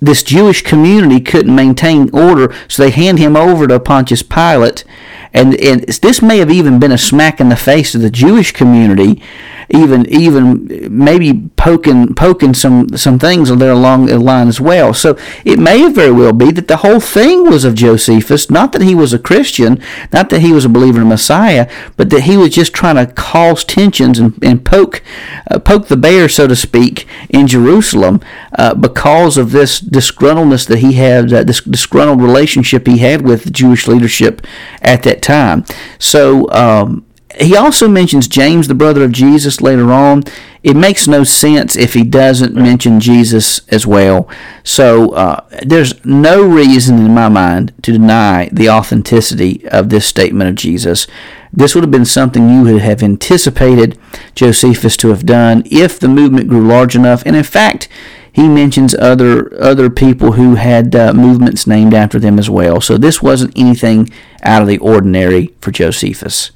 [0.00, 4.84] this Jewish community couldn't maintain order, so they hand him over to Pontius Pilate.
[5.32, 8.52] And, and this may have even been a smack in the face of the Jewish
[8.52, 9.22] community
[9.70, 14.92] even even maybe poking poking some some things there along the line as well.
[14.92, 18.82] So it may very well be that the whole thing was of Josephus, not that
[18.82, 19.80] he was a Christian,
[20.12, 23.12] not that he was a believer in Messiah, but that he was just trying to
[23.12, 25.02] cause tensions and, and poke
[25.50, 28.20] uh, poke the bear, so to speak, in Jerusalem
[28.58, 33.44] uh, because of this disgruntledness that he had, uh, this disgruntled relationship he had with
[33.44, 34.44] the Jewish leadership
[34.82, 35.64] at that time.
[35.98, 36.50] So.
[36.50, 37.06] Um,
[37.38, 40.24] he also mentions James, the brother of Jesus, later on.
[40.64, 44.28] It makes no sense if he doesn't mention Jesus as well.
[44.64, 50.50] So uh, there's no reason in my mind to deny the authenticity of this statement
[50.50, 51.06] of Jesus.
[51.52, 53.98] This would have been something you would have anticipated
[54.34, 57.24] Josephus to have done if the movement grew large enough.
[57.26, 57.88] And in fact,
[58.32, 62.80] he mentions other other people who had uh, movements named after them as well.
[62.80, 64.10] So this wasn't anything
[64.42, 66.52] out of the ordinary for Josephus.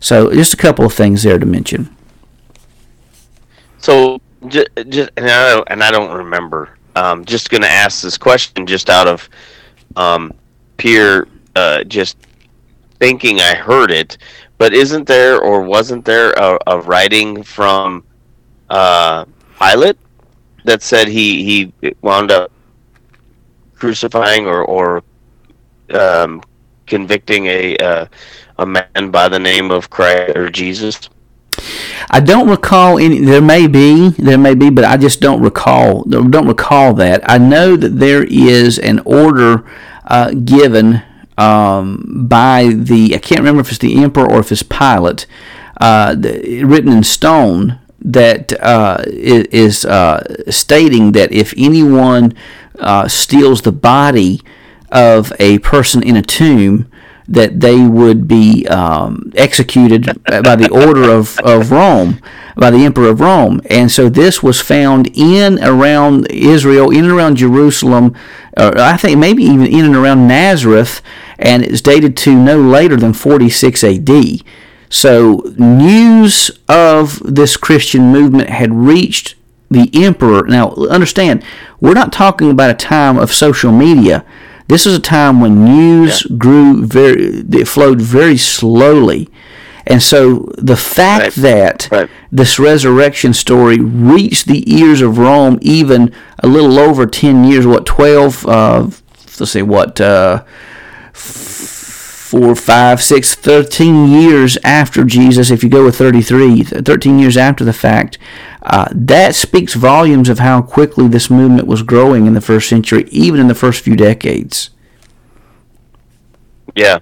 [0.00, 1.94] So just a couple of things there to mention.
[3.78, 6.76] So just, just and I don't, and I don't remember.
[6.96, 9.28] Um, just going to ask this question just out of
[9.96, 10.32] um,
[10.76, 12.16] pure uh, just
[12.98, 14.18] thinking I heard it,
[14.58, 18.04] but isn't there or wasn't there a, a writing from
[18.70, 19.24] uh,
[19.58, 19.98] Pilate
[20.64, 22.50] that said he he wound up
[23.74, 25.02] crucifying or or
[25.90, 26.42] um,
[26.86, 28.06] convicting a uh,
[28.58, 31.08] a man by the name of Christ or Jesus?
[32.10, 33.20] I don't recall any.
[33.20, 36.02] There may be, there may be, but I just don't recall.
[36.04, 37.22] Don't recall that.
[37.28, 39.64] I know that there is an order
[40.04, 41.02] uh, given
[41.38, 43.14] um, by the.
[43.14, 45.26] I can't remember if it's the emperor or if it's Pilate,
[45.80, 52.34] uh, the, written in stone that uh, is uh, stating that if anyone
[52.78, 54.42] uh, steals the body
[54.92, 56.90] of a person in a tomb,
[57.26, 62.20] that they would be um, executed by the order of, of Rome,
[62.56, 63.62] by the emperor of Rome.
[63.70, 68.14] And so this was found in around Israel, in and around Jerusalem,
[68.58, 71.00] or I think maybe even in and around Nazareth,
[71.38, 74.42] and it's dated to no later than 46 AD.
[74.88, 79.34] So news of this Christian movement had reached
[79.70, 80.46] the emperor.
[80.46, 81.42] Now, understand,
[81.80, 84.24] we're not talking about a time of social media
[84.68, 86.36] this is a time when news yeah.
[86.36, 89.28] grew very, it flowed very slowly.
[89.86, 91.42] And so the fact right.
[91.42, 92.10] that right.
[92.32, 97.84] this resurrection story reached the ears of Rome even a little over 10 years, what,
[97.84, 98.88] 12, uh,
[99.38, 100.44] let's say, what, uh,
[101.14, 107.64] four, five, six, 13 years after Jesus, if you go with 33, 13 years after
[107.64, 108.18] the fact,
[108.62, 113.04] uh, that speaks volumes of how quickly this movement was growing in the first century,
[113.10, 114.70] even in the first few decades.
[116.74, 116.98] Yeah.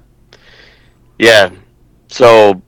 [1.19, 1.51] Yeah.
[2.09, 2.61] So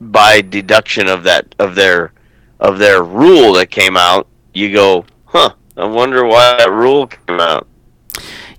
[0.00, 2.12] by deduction of that of their
[2.58, 7.40] of their rule that came out, you go, huh, I wonder why that rule came
[7.40, 7.68] out.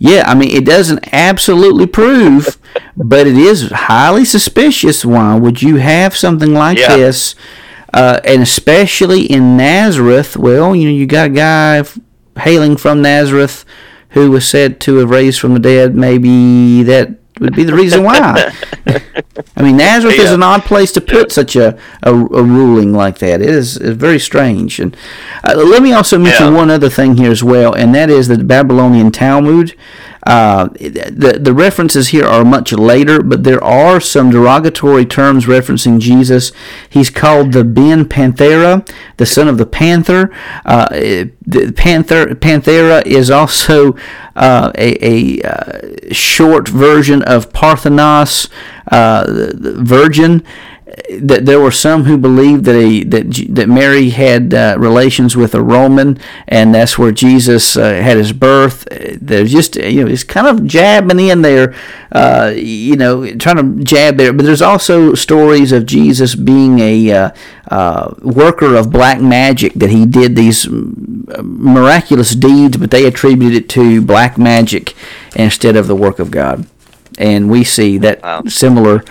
[0.03, 2.57] Yeah, I mean, it doesn't absolutely prove,
[2.97, 5.05] but it is highly suspicious.
[5.05, 6.97] Why would you have something like yeah.
[6.97, 7.35] this?
[7.93, 11.83] Uh, and especially in Nazareth, well, you know, you got a guy
[12.35, 13.63] hailing from Nazareth
[14.09, 15.93] who was said to have raised from the dead.
[15.93, 18.53] Maybe that would be the reason why.
[19.55, 20.23] I mean, Nazareth yeah.
[20.23, 21.33] is an odd place to put yeah.
[21.33, 23.41] such a, a, a, ruling like that.
[23.41, 24.79] It is, very strange.
[24.79, 24.95] And
[25.43, 26.57] uh, let me also mention yeah.
[26.57, 29.75] one other thing here as well, and that is the Babylonian Talmud.
[30.23, 35.99] Uh, the the references here are much later, but there are some derogatory terms referencing
[35.99, 36.51] Jesus.
[36.89, 40.31] He's called the Ben Panthera, the son of the panther.
[40.63, 40.87] Uh,
[41.45, 43.95] the panther Panthera is also
[44.35, 48.47] uh, a, a uh, short version of Parthenos,
[48.91, 50.43] uh, the virgin
[51.09, 55.55] that there were some who believed that he, that that Mary had uh, relations with
[55.55, 58.87] a Roman, and that's where Jesus uh, had his birth.
[59.19, 61.75] There's just you know it's kind of jabbing in there,
[62.11, 64.33] uh, you know, trying to jab there.
[64.33, 67.31] But there's also stories of Jesus being a uh,
[67.69, 73.69] uh, worker of black magic that he did these miraculous deeds, but they attributed it
[73.69, 74.93] to black magic
[75.35, 76.67] instead of the work of God,
[77.17, 78.43] and we see that wow.
[78.47, 79.03] similar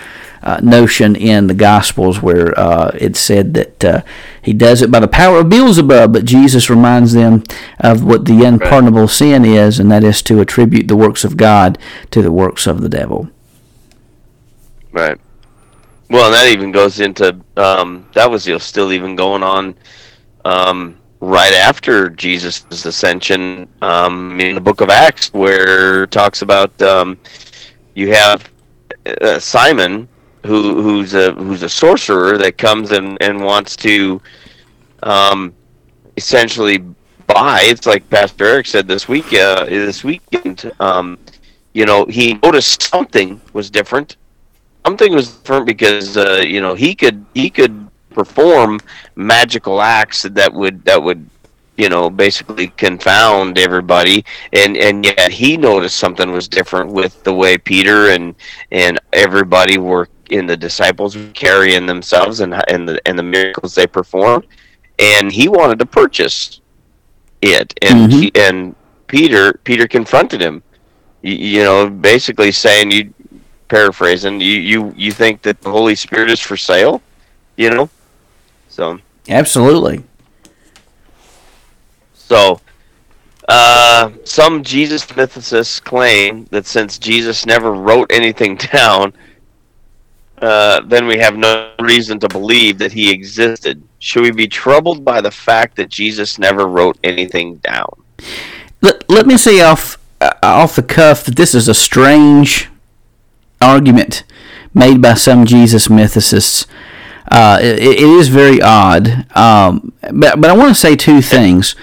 [0.43, 4.01] uh, notion in the Gospels where uh, it said that uh,
[4.41, 7.43] he does it by the power of Beelzebub, but Jesus reminds them
[7.79, 11.77] of what the unpardonable sin is, and that is to attribute the works of God
[12.11, 13.29] to the works of the devil.
[14.91, 15.19] Right.
[16.09, 19.75] Well, and that even goes into um, that was you know, still even going on
[20.43, 26.81] um, right after Jesus' ascension um, in the Book of Acts, where it talks about
[26.81, 27.17] um,
[27.93, 28.51] you have
[29.21, 30.09] uh, Simon
[30.45, 34.21] who who's a who's a sorcerer that comes in and wants to
[35.03, 35.53] um,
[36.17, 36.79] essentially
[37.27, 37.61] buy.
[37.63, 40.71] It's like Pastor Eric said this week uh, this weekend.
[40.79, 41.17] Um,
[41.73, 44.17] you know, he noticed something was different.
[44.85, 48.79] Something was different because uh, you know he could he could perform
[49.15, 51.25] magical acts that would that would
[51.77, 54.23] you know basically confound everybody
[54.53, 58.35] and and yet he noticed something was different with the way peter and
[58.71, 63.85] and everybody were in the disciples carrying themselves and and the and the miracles they
[63.85, 64.43] perform,
[64.99, 66.61] and he wanted to purchase
[67.41, 68.19] it, and mm-hmm.
[68.19, 68.75] he, and
[69.07, 70.63] Peter Peter confronted him,
[71.21, 73.13] you, you, know, basically saying you
[73.67, 77.01] paraphrasing you you you think that the Holy Spirit is for sale,
[77.57, 77.89] you know,
[78.69, 80.03] so absolutely.
[82.13, 82.61] So,
[83.49, 89.13] uh, some Jesus mythicists claim that since Jesus never wrote anything down,
[90.41, 93.81] uh, then we have no reason to believe that he existed.
[93.99, 97.89] Should we be troubled by the fact that Jesus never wrote anything down?
[98.81, 102.69] Let, let me say off uh, off the cuff that this is a strange
[103.61, 104.23] argument
[104.73, 106.65] made by some Jesus mythicists.
[107.29, 111.75] Uh, it, it is very odd, um, but but I want to say two things.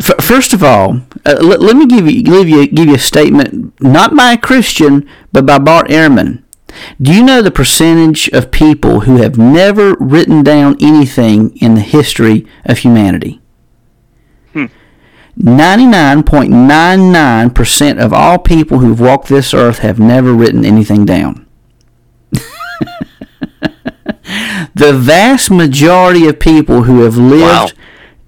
[0.00, 3.00] F- first of all, uh, let, let me give you give you give you a
[3.00, 6.44] statement not by a Christian but by Bart Ehrman.
[7.00, 11.80] Do you know the percentage of people who have never written down anything in the
[11.80, 13.40] history of humanity?
[15.38, 18.00] 99.99% hmm.
[18.00, 21.46] of all people who've walked this earth have never written anything down.
[24.74, 27.68] the vast majority of people who have lived wow.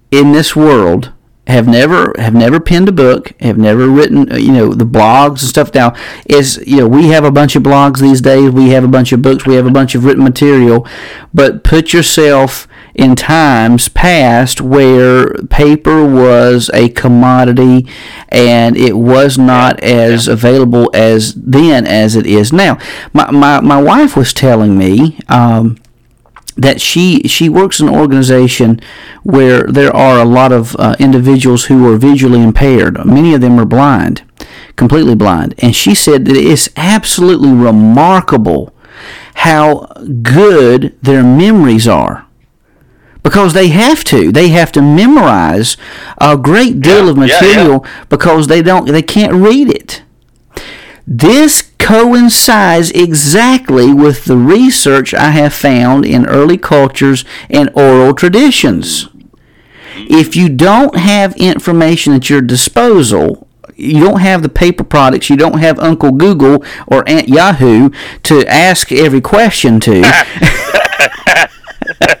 [0.09, 1.11] in this world
[1.47, 5.29] have never have never penned a book, have never written uh, you know the blogs
[5.29, 5.73] and stuff.
[5.73, 8.87] Now is you know we have a bunch of blogs these days, we have a
[8.87, 10.87] bunch of books, we have a bunch of written material,
[11.33, 17.87] but put yourself in times past where paper was a commodity
[18.29, 22.77] and it was not as available as then as it is now.
[23.13, 25.17] My my, my wife was telling me.
[25.27, 25.80] Um,
[26.57, 28.79] that she she works in an organization
[29.23, 33.03] where there are a lot of uh, individuals who are visually impaired.
[33.05, 34.23] Many of them are blind,
[34.75, 38.73] completely blind, and she said that it's absolutely remarkable
[39.35, 39.87] how
[40.21, 42.27] good their memories are
[43.23, 45.77] because they have to they have to memorize
[46.17, 48.05] a great deal yeah, of material yeah, yeah.
[48.09, 50.03] because they don't they can't read it
[51.07, 59.07] this coincides exactly with the research I have found in early cultures and oral traditions.
[59.95, 65.35] If you don't have information at your disposal, you don't have the paper products, you
[65.35, 67.89] don't have Uncle Google or Aunt Yahoo
[68.23, 70.01] to ask every question to.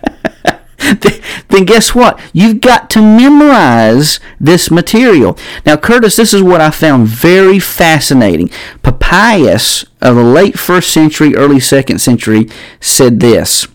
[1.51, 2.19] then guess what?
[2.33, 5.37] You've got to memorize this material.
[5.65, 8.49] Now, Curtis, this is what I found very fascinating.
[8.83, 12.49] Papias of the late first century, early second century
[12.79, 13.67] said this.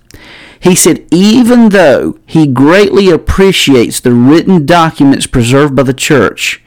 [0.61, 6.63] He said, even though he greatly appreciates the written documents preserved by the church,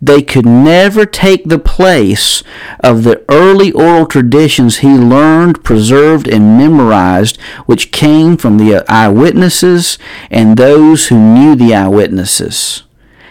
[0.00, 2.42] they could never take the place
[2.80, 9.98] of the early oral traditions he learned, preserved, and memorized, which came from the eyewitnesses
[10.30, 12.82] and those who knew the eyewitnesses.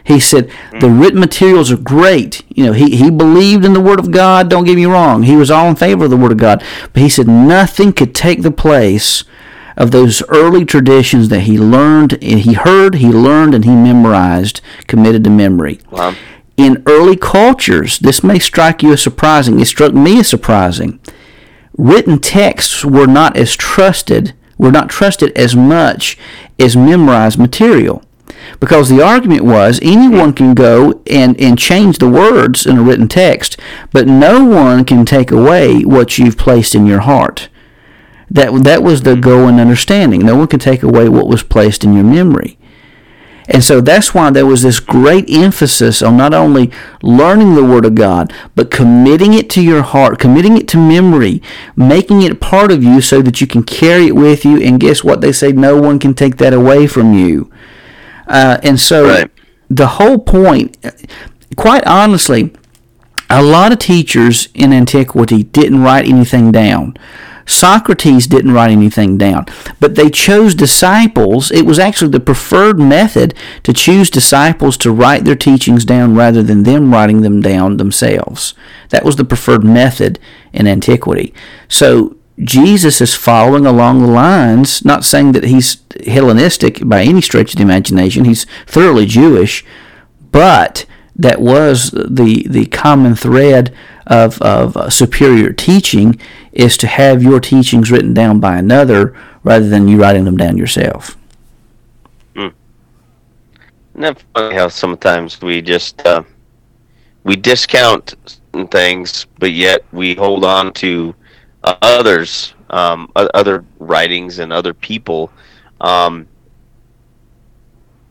[0.05, 1.01] He said the mm.
[1.01, 2.43] written materials are great.
[2.49, 4.49] You know, he, he believed in the Word of God.
[4.49, 5.23] Don't get me wrong.
[5.23, 6.63] He was all in favor of the Word of God.
[6.91, 9.23] But he said nothing could take the place
[9.75, 14.61] of those early traditions that he learned, and he heard, he learned, and he memorized,
[14.87, 15.79] committed to memory.
[15.89, 16.15] Wow.
[16.57, 19.59] In early cultures, this may strike you as surprising.
[19.59, 20.99] It struck me as surprising.
[21.77, 26.17] Written texts were not as trusted, were not trusted as much
[26.59, 28.03] as memorized material.
[28.59, 33.07] Because the argument was anyone can go and, and change the words in a written
[33.07, 33.59] text,
[33.91, 37.49] but no one can take away what you've placed in your heart.
[38.33, 40.25] That that was the goal and understanding.
[40.25, 42.57] No one could take away what was placed in your memory.
[43.49, 46.71] And so that's why there was this great emphasis on not only
[47.01, 51.41] learning the Word of God, but committing it to your heart, committing it to memory,
[51.75, 54.61] making it part of you so that you can carry it with you.
[54.61, 55.21] And guess what?
[55.21, 57.51] They say no one can take that away from you.
[58.27, 59.31] Uh, and so Right.
[59.69, 60.77] the whole point,
[61.57, 62.53] quite honestly,
[63.29, 66.95] a lot of teachers in antiquity didn't write anything down.
[67.45, 69.45] Socrates didn't write anything down,
[69.79, 71.51] but they chose disciples.
[71.51, 73.33] It was actually the preferred method
[73.63, 78.53] to choose disciples to write their teachings down rather than them writing them down themselves.
[78.89, 80.19] That was the preferred method
[80.53, 81.33] in antiquity.
[81.67, 85.77] So Jesus is following along the lines, not saying that he's
[86.07, 88.25] Hellenistic by any stretch of the imagination.
[88.25, 89.63] He's thoroughly Jewish,
[90.31, 90.85] but
[91.15, 93.73] that was the the common thread
[94.07, 96.19] of of uh, superior teaching
[96.53, 100.57] is to have your teachings written down by another rather than you writing them down
[100.57, 101.17] yourself.
[103.95, 106.23] Isn't that funny how sometimes we just uh,
[107.23, 108.15] we discount
[108.71, 111.13] things, but yet we hold on to
[111.63, 115.31] uh, others, um, other writings and other people,
[115.81, 116.27] um,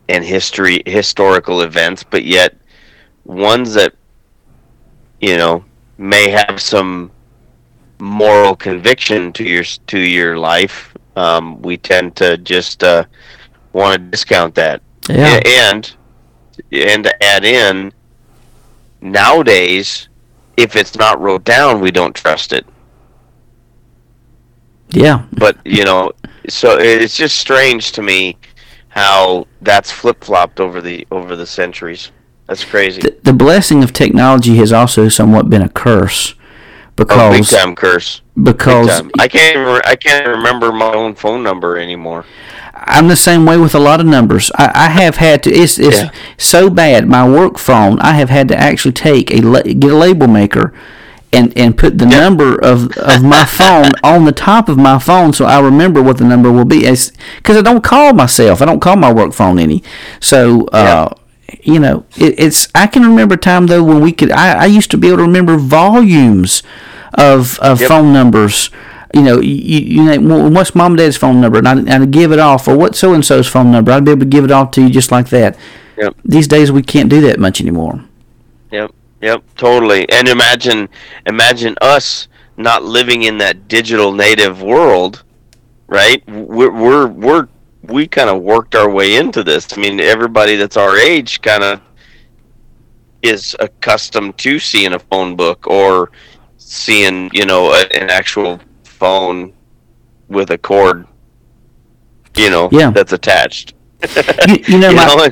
[0.07, 2.55] and history, historical events, but yet
[3.25, 3.93] ones that
[5.19, 5.65] you know
[5.97, 7.11] may have some
[8.03, 10.95] moral conviction to your to your life.
[11.15, 13.05] Um, we tend to just uh,
[13.71, 14.81] want to discount that.
[15.09, 15.39] Yeah.
[15.45, 15.95] And
[16.71, 17.93] and to add in
[19.01, 20.07] nowadays
[20.55, 22.65] if it's not wrote down we don't trust it
[24.89, 25.25] Yeah.
[25.33, 26.11] but you know
[26.47, 28.37] so it's just strange to me
[28.89, 32.11] how that's flip-flopped over the over the centuries
[32.47, 36.35] that's crazy The, the blessing of technology has also somewhat been a curse
[36.99, 39.11] oh, big because time curse because time.
[39.19, 42.25] i can't even, i can't remember my own phone number anymore
[42.85, 44.51] I'm the same way with a lot of numbers.
[44.55, 45.51] I, I have had to.
[45.51, 46.11] It's it's Yeah.
[46.37, 47.07] so bad.
[47.07, 47.97] My work phone.
[47.99, 49.39] I have had to actually take a
[49.73, 50.73] get a label maker,
[51.31, 55.31] and and put the number of of my phone on the top of my phone
[55.31, 56.79] so I remember what the number will be.
[56.81, 58.61] Because I don't call myself.
[58.61, 59.81] I don't call my work phone any.
[60.19, 60.65] So.
[60.65, 61.09] Uh,
[61.61, 62.67] You know, it, it's.
[62.73, 64.31] I can remember a time though when we could.
[64.31, 66.63] I, I used to be able to remember volumes
[67.13, 67.87] of of Yep.
[67.87, 68.69] phone numbers
[69.13, 71.59] you know, you, you know, what's mom and dad's phone number?
[71.59, 73.91] And I'd, I'd give it off, or what's so and so's phone number?
[73.91, 75.57] I'd be able to give it off to you just like that.
[75.97, 76.15] Yep.
[76.25, 78.03] These days we can't do that much anymore.
[78.71, 78.91] Yep,
[79.21, 80.09] yep, totally.
[80.09, 80.89] And imagine,
[81.27, 82.27] imagine us
[82.57, 85.23] not living in that digital native world,
[85.87, 86.27] right?
[86.27, 87.47] We're we're, we're
[87.83, 89.67] we kind of worked our way into this.
[89.77, 91.81] I mean, everybody that's our age kind of
[93.21, 96.11] is accustomed to seeing a phone book or
[96.57, 99.53] seeing, you know, a, an actual phone
[100.27, 101.07] with a cord,
[102.37, 102.91] you know, Yeah.
[102.91, 103.73] that's attached.
[104.47, 105.27] You, you know, You my, know,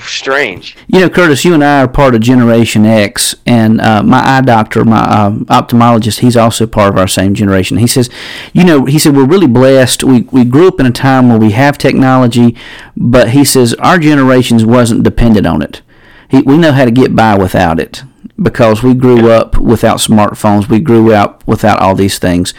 [0.00, 0.76] strange.
[0.86, 4.40] You know, Curtis, you and I are part of Generation X, and uh, my eye
[4.40, 7.78] doctor, my um, ophthalmologist, he's also part of our same generation.
[7.78, 8.10] He says,
[8.52, 10.04] you know, he said we're really blessed.
[10.04, 12.56] We we grew up in a time where we have technology,
[12.96, 15.80] but he says our generations wasn't dependent on it.
[16.28, 18.02] He, we know how to get by without it
[18.40, 20.68] because we grew up without smartphones.
[20.68, 22.54] We grew up without all these things,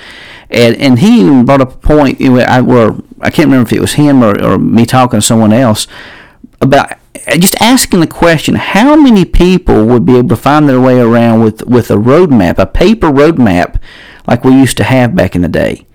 [0.50, 2.20] and and he even brought up a point.
[2.20, 5.20] You know, I where I can't remember if it was him or, or me talking
[5.20, 5.88] to someone else
[6.62, 6.94] about
[7.38, 11.44] just asking the question how many people would be able to find their way around
[11.44, 13.80] with with a roadmap, a paper roadmap
[14.28, 15.86] like we used to have back in the day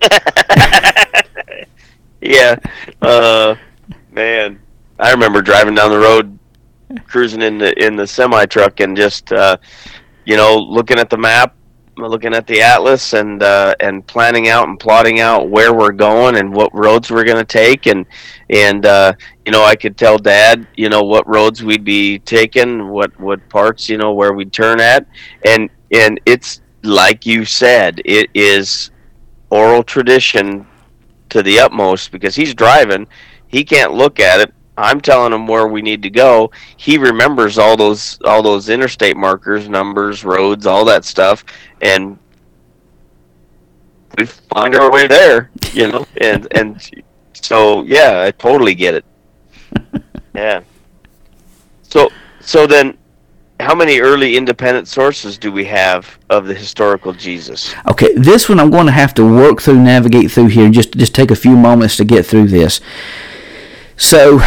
[2.22, 2.54] Yeah.
[3.02, 3.56] Uh,
[4.12, 4.60] man,
[4.98, 6.38] I remember driving down the road,
[7.04, 9.56] cruising in the in the semi truck, and just uh,
[10.24, 11.56] you know looking at the map,
[11.96, 16.36] looking at the atlas, and uh, and planning out and plotting out where we're going
[16.36, 18.06] and what roads we're gonna take, and
[18.50, 19.12] and uh,
[19.44, 23.46] you know I could tell Dad, you know what roads we'd be taking, what what
[23.48, 25.06] parts, you know where we'd turn at,
[25.44, 28.90] and and it's like you said, it is
[29.50, 30.66] oral tradition
[31.28, 33.06] to the utmost because he's driving.
[33.46, 36.50] He can't look at it I'm telling him where we need to go.
[36.76, 41.44] He remembers all those all those interstate markers, numbers, roads, all that stuff,
[41.80, 42.18] and
[44.18, 45.50] we find our way there.
[45.72, 46.90] You know, and and
[47.32, 49.04] so yeah, I totally get it.
[50.34, 50.62] Yeah.
[51.82, 52.08] So
[52.40, 52.96] so then
[53.60, 57.74] how many early independent sources do we have of the historical Jesus?
[57.90, 61.14] Okay, this one I'm going to have to work through, navigate through here, just just
[61.14, 62.80] take a few moments to get through this.
[64.02, 64.38] So,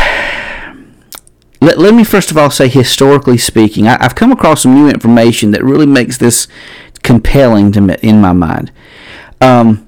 [1.62, 4.89] let, let me first of all say, historically speaking, I, have come across some new
[4.89, 6.49] information that really makes this
[7.03, 8.74] compelling to me in my mind.
[9.39, 9.88] Um,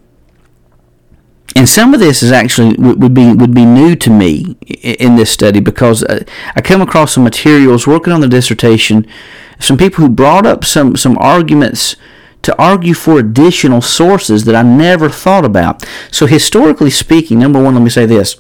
[1.54, 5.32] and some of this is actually would be would be new to me in this
[5.32, 6.24] study because uh,
[6.56, 9.06] I come across some materials working on the dissertation,
[9.60, 11.98] some people who brought up some some arguments
[12.44, 15.86] to argue for additional sources that I never thought about.
[16.10, 18.38] So historically speaking, number one, let me say this: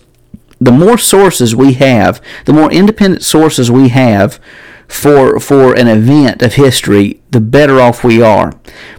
[0.59, 4.39] the more sources we have, the more independent sources we have
[4.87, 8.53] for for an event of history, the better off we are.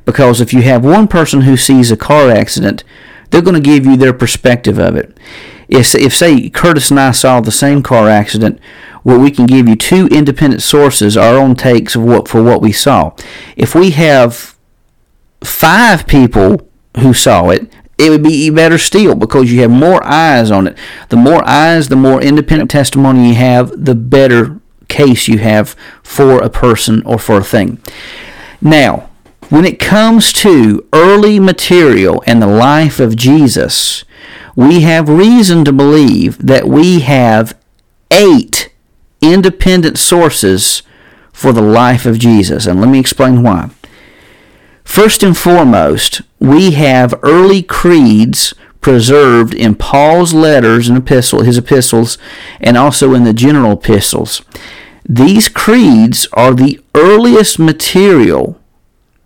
[0.04, 2.84] Because if you have one person who sees a car accident
[3.30, 5.16] they're going to give you their perspective of it.
[5.68, 8.59] If, if say Curtis and I saw the same car accident,
[9.04, 12.62] well, we can give you two independent sources, our own takes of what for what
[12.62, 13.14] we saw.
[13.56, 14.56] If we have
[15.42, 20.51] five people who saw it, it would be better still because you have more eyes
[20.51, 20.78] on it.
[21.09, 26.42] The more eyes, the more independent testimony you have, the better case you have for
[26.42, 27.80] a person or for a thing.
[28.61, 29.11] Now,
[29.51, 34.05] when it comes to early material and the life of Jesus,
[34.55, 37.57] we have reason to believe that we have
[38.11, 38.70] eight
[39.20, 40.82] independent sources
[41.32, 42.66] for the life of Jesus.
[42.66, 43.70] And let me explain why.
[44.89, 52.16] First and foremost, we have early creeds preserved in Paul's letters and epistle, his epistles,
[52.59, 54.41] and also in the general epistles.
[55.07, 58.59] These creeds are the earliest material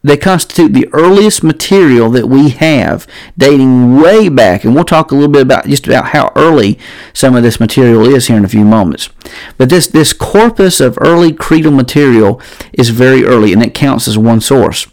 [0.04, 3.06] they constitute the earliest material that we have,
[3.38, 4.64] dating way back.
[4.64, 6.76] And we'll talk a little bit about just about how early
[7.12, 9.10] some of this material is here in a few moments.
[9.58, 12.40] But this, this corpus of early creedal material
[12.72, 14.88] is very early, and it counts as one source.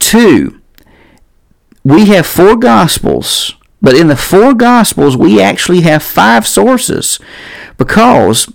[0.00, 0.60] Two,
[1.84, 7.20] we have four Gospels, but in the four Gospels, we actually have five sources
[7.78, 8.52] because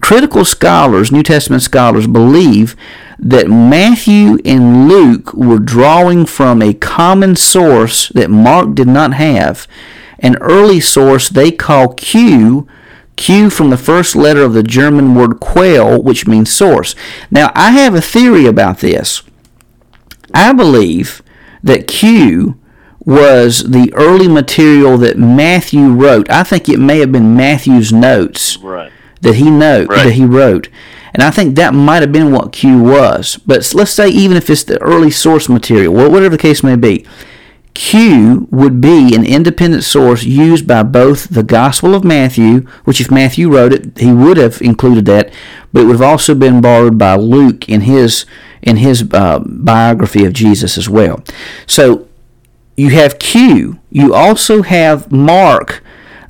[0.00, 2.76] critical scholars, New Testament scholars, believe
[3.18, 9.66] that Matthew and Luke were drawing from a common source that Mark did not have,
[10.18, 12.68] an early source they call Q,
[13.16, 16.94] Q from the first letter of the German word quell, which means source.
[17.30, 19.22] Now, I have a theory about this.
[20.34, 21.22] I believe
[21.62, 22.58] that Q
[23.04, 26.30] was the early material that Matthew wrote.
[26.30, 28.92] I think it may have been Matthew's notes right.
[29.22, 30.04] that he note right.
[30.04, 30.68] that he wrote.
[31.14, 33.38] And I think that might have been what Q was.
[33.46, 37.06] But let's say even if it's the early source material, whatever the case may be,
[37.74, 43.10] Q would be an independent source used by both the Gospel of Matthew, which if
[43.10, 45.32] Matthew wrote it, he would have included that,
[45.72, 48.26] but it would have also been borrowed by Luke in his
[48.62, 51.24] in his uh, biography of Jesus as well.
[51.66, 52.08] So
[52.76, 53.80] you have Q.
[53.90, 55.82] You also have Mark,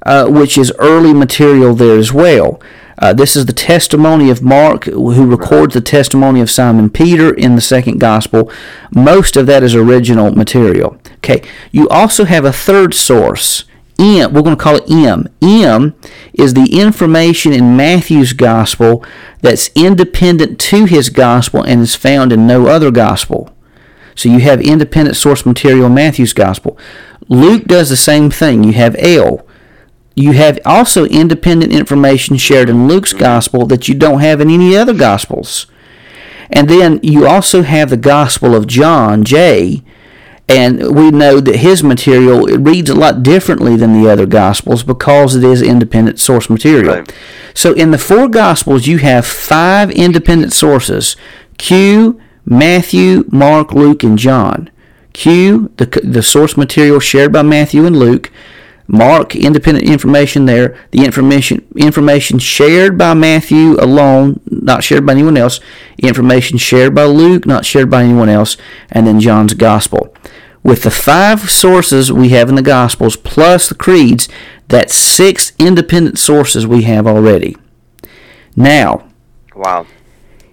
[0.06, 2.60] uh, which is early material there as well.
[2.98, 7.56] Uh, this is the testimony of Mark, who records the testimony of Simon Peter in
[7.56, 8.50] the second gospel.
[8.94, 10.96] Most of that is original material.
[11.22, 13.64] Okay, you also have a third source.
[13.98, 15.28] M, we're going to call it M.
[15.40, 15.94] M
[16.32, 19.04] is the information in Matthew's gospel
[19.40, 23.54] that's independent to his gospel and is found in no other gospel.
[24.16, 26.76] So you have independent source material in Matthew's gospel.
[27.28, 28.64] Luke does the same thing.
[28.64, 29.46] You have L
[30.14, 34.76] you have also independent information shared in Luke's gospel that you don't have in any
[34.76, 35.66] other gospels.
[36.50, 39.82] And then you also have the gospel of John, J,
[40.52, 44.82] and we know that his material it reads a lot differently than the other gospels
[44.82, 46.96] because it is independent source material.
[46.96, 47.14] Right.
[47.54, 51.16] So in the four gospels you have five independent sources:
[51.58, 54.70] Q, Matthew, Mark, Luke, and John.
[55.12, 58.30] Q, the the source material shared by Matthew and Luke.
[58.88, 60.76] Mark independent information there.
[60.90, 65.60] The information information shared by Matthew alone, not shared by anyone else.
[65.98, 68.56] Information shared by Luke, not shared by anyone else,
[68.90, 70.14] and then John's gospel.
[70.62, 74.28] With the five sources we have in the gospels plus the creeds,
[74.68, 77.56] that's six independent sources we have already.
[78.54, 79.08] Now,
[79.54, 79.86] wow.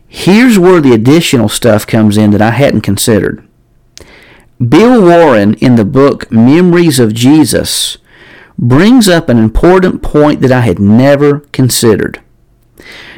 [0.07, 3.47] Here's where the additional stuff comes in that I hadn't considered.
[4.59, 7.97] Bill Warren in the book Memories of Jesus
[8.57, 12.21] brings up an important point that I had never considered.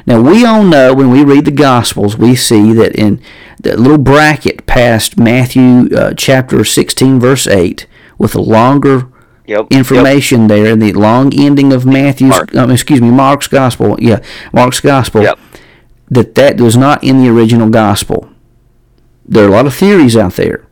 [0.06, 3.22] Now, we all know when we read the Gospels, we see that in
[3.62, 7.86] that little bracket past Matthew uh, chapter 16, verse 8,
[8.18, 9.08] with a longer
[9.48, 9.68] Yep.
[9.72, 14.20] information there in the long ending of Matthew's, um, excuse me, Mark's Gospel, yeah,
[14.54, 15.40] Mark's Gospel, Yep.
[16.10, 18.30] that that was not in the original Gospel.
[19.26, 20.66] There are a lot of theories out there.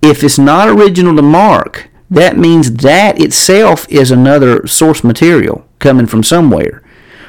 [0.00, 6.06] If it's not original to Mark, that means that itself is another source material coming
[6.06, 6.82] from somewhere.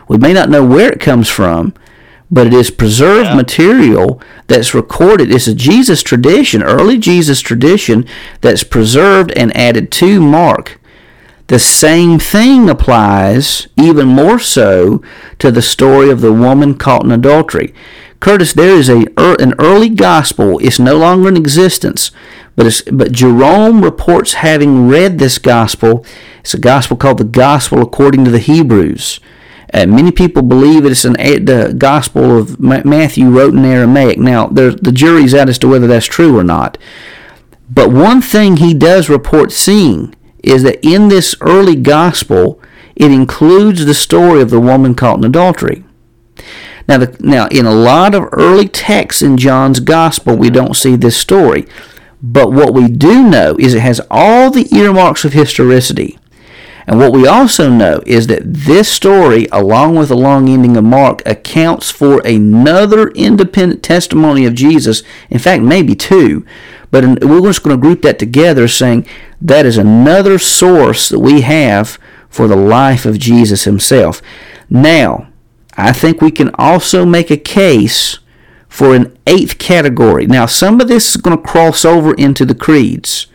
[0.07, 1.73] We may not know where it comes from,
[2.29, 3.35] but it is preserved Yeah.
[3.35, 5.31] material that's recorded.
[5.31, 8.05] It's a Jesus tradition, early Jesus tradition
[8.41, 10.79] that's preserved and added to Mark.
[11.47, 15.01] The same thing applies, even more so,
[15.39, 17.73] to the story of the woman caught in adultery.
[18.19, 20.59] Curtis, there is a er, an early gospel.
[20.61, 22.11] It's no longer in existence,
[22.57, 26.03] but it's, but Jerome reports having read this gospel.
[26.41, 29.21] It's a gospel called the Gospel according to the Hebrews.
[29.73, 34.17] Uh, many people believe it's an the Gospel of Ma- Matthew wrote in Aramaic.
[34.17, 36.77] Now, the jury's out as to whether that's true or not.
[37.69, 42.61] But one thing he does report seeing is that in this early gospel,
[42.95, 45.83] it includes the story of the woman caught in adultery.
[46.87, 50.95] Now, the, now in a lot of early texts in John's gospel, we don't see
[50.95, 51.67] this story.
[52.21, 56.17] But what we do know is it has all the earmarks of historicity.
[56.87, 60.85] And what we also know is that this story, along with the long ending of
[60.85, 65.03] Mark, accounts for another independent testimony of Jesus.
[65.29, 66.45] In fact, maybe two.
[66.89, 69.05] But we're just going to group that together, saying
[69.41, 74.21] that is another source that we have for the life of Jesus himself.
[74.69, 75.27] Now,
[75.75, 78.19] I think we can also make a case
[78.69, 80.25] for an eighth category.
[80.25, 83.27] Now, some of this is going to cross over into the creeds.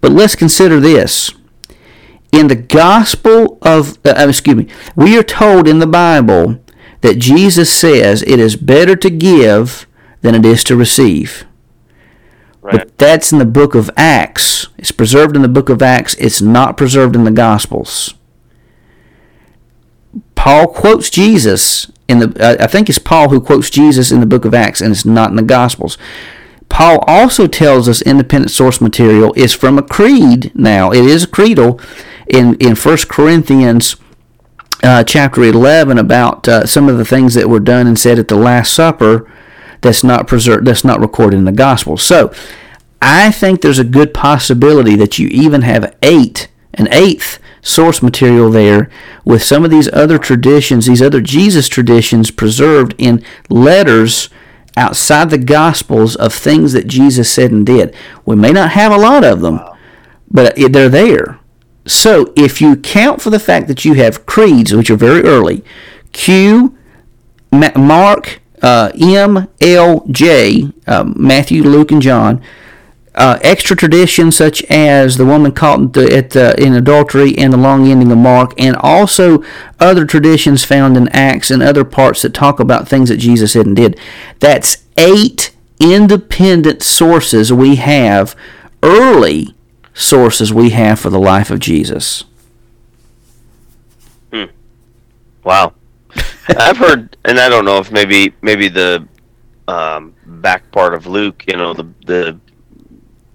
[0.00, 1.32] But let's consider this
[2.32, 6.60] in the gospel of uh, excuse me we are told in the bible
[7.00, 9.86] that jesus says it is better to give
[10.20, 11.46] than it is to receive.
[12.62, 12.76] Right.
[12.76, 14.68] but that's in the book of acts.
[14.76, 16.14] It's preserved in the book of acts.
[16.16, 18.14] It's not preserved in the gospels.
[20.34, 24.26] Paul quotes jesus in the uh, i think it's paul who quotes jesus in the
[24.26, 25.96] book of acts and it's not in the gospels.
[26.68, 30.52] Paul also tells us independent source material is from a creed.
[30.54, 31.80] Now it is a creedal
[32.30, 33.96] in in First Corinthians
[34.82, 38.28] uh, chapter eleven about uh, some of the things that were done and said at
[38.28, 39.30] the Last Supper.
[39.82, 40.66] That's not preserved.
[40.66, 41.96] That's not recorded in the Gospel.
[41.96, 42.32] So
[43.00, 48.50] I think there's a good possibility that you even have eight an eighth source material
[48.50, 48.88] there
[49.24, 54.30] with some of these other traditions, these other Jesus traditions preserved in letters
[54.76, 57.94] outside the Gospels of things that Jesus said and did.
[58.24, 59.60] We may not have a lot of them,
[60.30, 61.39] but they're there.
[61.86, 65.64] So if you count for the fact that you have creeds, which are very early,
[66.12, 66.76] Q,
[67.50, 72.42] Ma- Mark, uh, M, L, J, um, Matthew, Luke, and John,
[73.14, 77.88] uh, extra traditions such as the woman caught at the, in adultery and the long
[77.88, 79.42] ending of Mark, and also
[79.80, 83.66] other traditions found in Acts and other parts that talk about things that Jesus said
[83.66, 83.98] and did.
[84.38, 88.36] That's eight independent sources we have,
[88.82, 89.54] early
[89.94, 92.24] sources we have for the life of Jesus.
[95.44, 95.74] Wow.
[96.48, 99.06] I've heard, and I don't know if maybe maybe the
[99.68, 102.38] um, back part of Luke, you know, the the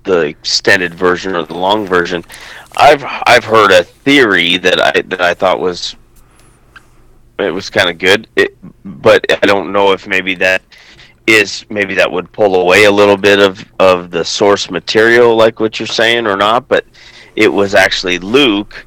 [0.03, 2.23] the extended version or the long version.
[2.77, 5.95] I've I've heard a theory that I that I thought was
[7.39, 10.61] it was kind of good, it, but I don't know if maybe that
[11.27, 15.59] is maybe that would pull away a little bit of of the source material, like
[15.59, 16.67] what you're saying, or not.
[16.67, 16.85] But
[17.35, 18.85] it was actually Luke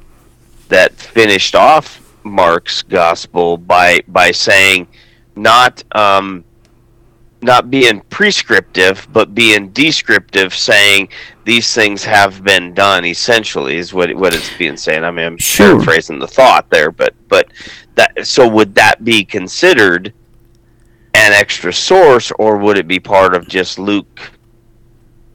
[0.69, 4.87] that finished off Mark's gospel by by saying
[5.35, 6.43] not um,
[7.41, 11.09] not being prescriptive but being descriptive, saying
[11.45, 13.05] these things have been done.
[13.05, 15.03] Essentially, is what what it's being saying.
[15.03, 15.71] I mean, I'm Sure.
[15.73, 17.47] paraphrasing the thought there, but but
[17.95, 20.13] that so would that be considered
[21.19, 24.31] an extra source, or would it be part of just Luke?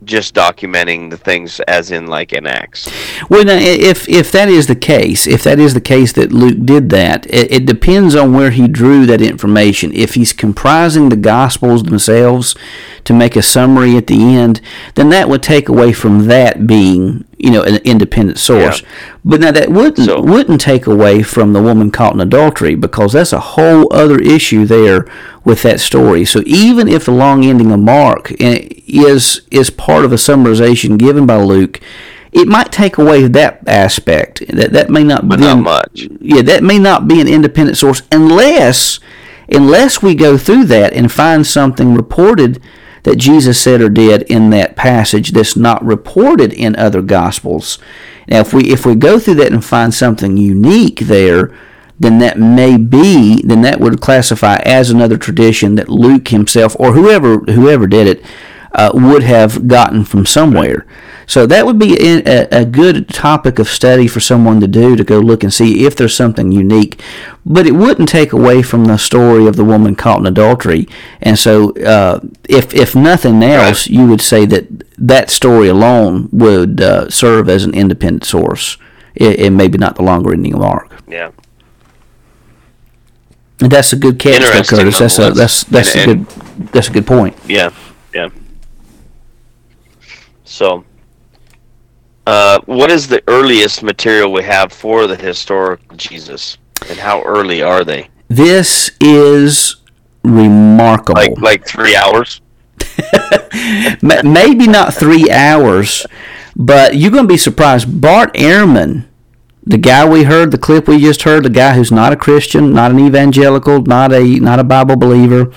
[0.05, 2.91] Just documenting the things as in like an Acts.
[3.31, 6.59] Well, now, if if that is the case, if that is the case that Luke
[6.65, 9.93] did that, it, it depends on where he drew that information.
[9.95, 12.55] If he's comprising the Gospels themselves
[13.05, 14.61] to make a summary at the end,
[14.95, 18.81] then that would take away from that being, you know, an independent source.
[18.83, 18.89] Yeah.
[19.25, 23.13] But now that wouldn't So- wouldn't take away from the woman caught in adultery because
[23.13, 25.07] that's a whole other issue there
[25.45, 26.25] with that story.
[26.25, 30.99] So even if the long ending of Mark eh, is is part of a summarization
[30.99, 31.81] given by Luke,
[32.33, 34.43] it might take away that aspect.
[34.49, 36.09] That that may not But be not an- much.
[36.21, 38.99] Yeah, that may not be an independent source unless
[39.51, 42.59] unless we go through that and find something reported
[43.05, 47.79] that Jesus said or did in that passage that's not reported in other gospels.
[48.27, 51.55] Now, if we if we go through that and find something unique there,
[52.01, 56.93] then that may be then that would classify as another tradition that Luke himself or
[56.93, 58.25] whoever whoever did it
[58.73, 60.87] uh, would have gotten from somewhere.
[61.27, 64.95] So that would be a, a a good topic of study for someone to do
[64.97, 67.01] to go look and see if there's something unique.
[67.47, 70.87] But it wouldn't take away from the story of the woman caught in adultery.
[71.23, 74.67] And so, uh, if if nothing else, you would say that
[74.99, 78.77] that story alone would uh, serve as an independent source,
[79.21, 80.91] and maybe not the longer ending of mark.
[81.09, 81.31] Yeah.
[83.61, 84.99] And that's a good catch, though, Curtis.
[84.99, 86.27] That's a that's that's And- a good
[86.73, 87.37] that's a good point.
[87.47, 87.71] Yeah,
[88.13, 88.29] yeah.
[90.45, 90.85] So,
[92.27, 96.59] uh, what is the earliest material we have for the historical Jesus,
[96.89, 98.09] and how early are they?
[98.29, 99.77] This is
[100.23, 101.21] remarkable.
[101.21, 102.41] Like like three hours?
[104.03, 106.07] Maybe not three hours,
[106.57, 108.01] but you're going to be surprised.
[108.01, 109.07] Bart Ehrman,
[109.63, 112.73] the guy we heard, the clip we just heard, the guy who's not a Christian,
[112.73, 115.53] not an evangelical, not a not a Bible believer,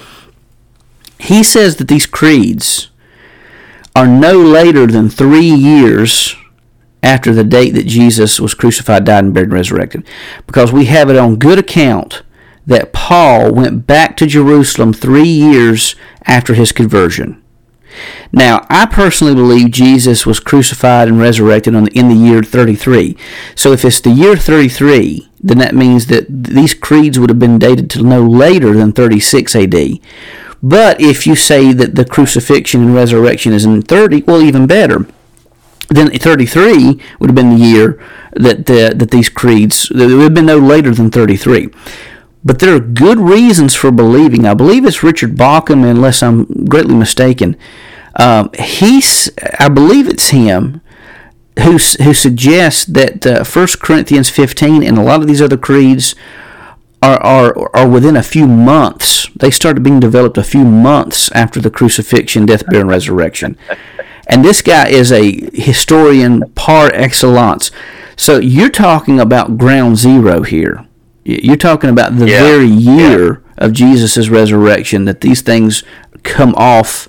[1.20, 2.90] he says that these creeds
[3.96, 6.36] are no later than three years
[7.04, 10.08] after the date that Jesus was crucified, died, and buried and resurrected,
[10.46, 12.24] because we have it on good account
[12.66, 15.96] that Paul went back to Jerusalem three years
[16.26, 17.42] after his conversion.
[18.32, 23.18] Now, I personally believe Jesus was crucified and resurrected on, the in the year 33.
[23.56, 27.58] So if it's the year 33, then that means that these creeds would have been
[27.58, 30.00] dated to no later than 36 AD.
[30.62, 35.06] But if you say that the crucifixion and resurrection is in 30, well, even better.
[35.90, 40.34] Then 33 would have been the year that the, that these creeds, it would have
[40.34, 41.70] been no later than 33.
[42.44, 44.46] But there are good reasons for believing.
[44.46, 47.58] I believe it's Richard Bauckham, unless I'm greatly mistaken.
[48.16, 49.30] Um, he's,
[49.60, 50.82] I believe it's him
[51.60, 56.16] who who suggests that uh, 1 Corinthians 15 and a lot of these other creeds
[57.02, 59.28] are, are are within a few months.
[59.36, 63.58] They started being developed a few months after the crucifixion, death, burial, and resurrection.
[64.28, 67.72] And this guy is a historian par excellence.
[68.16, 70.86] So you're talking about ground zero here.
[71.24, 72.42] You're talking about the Yeah.
[72.42, 75.84] very year of Jesus' resurrection that these things
[76.24, 77.08] come off,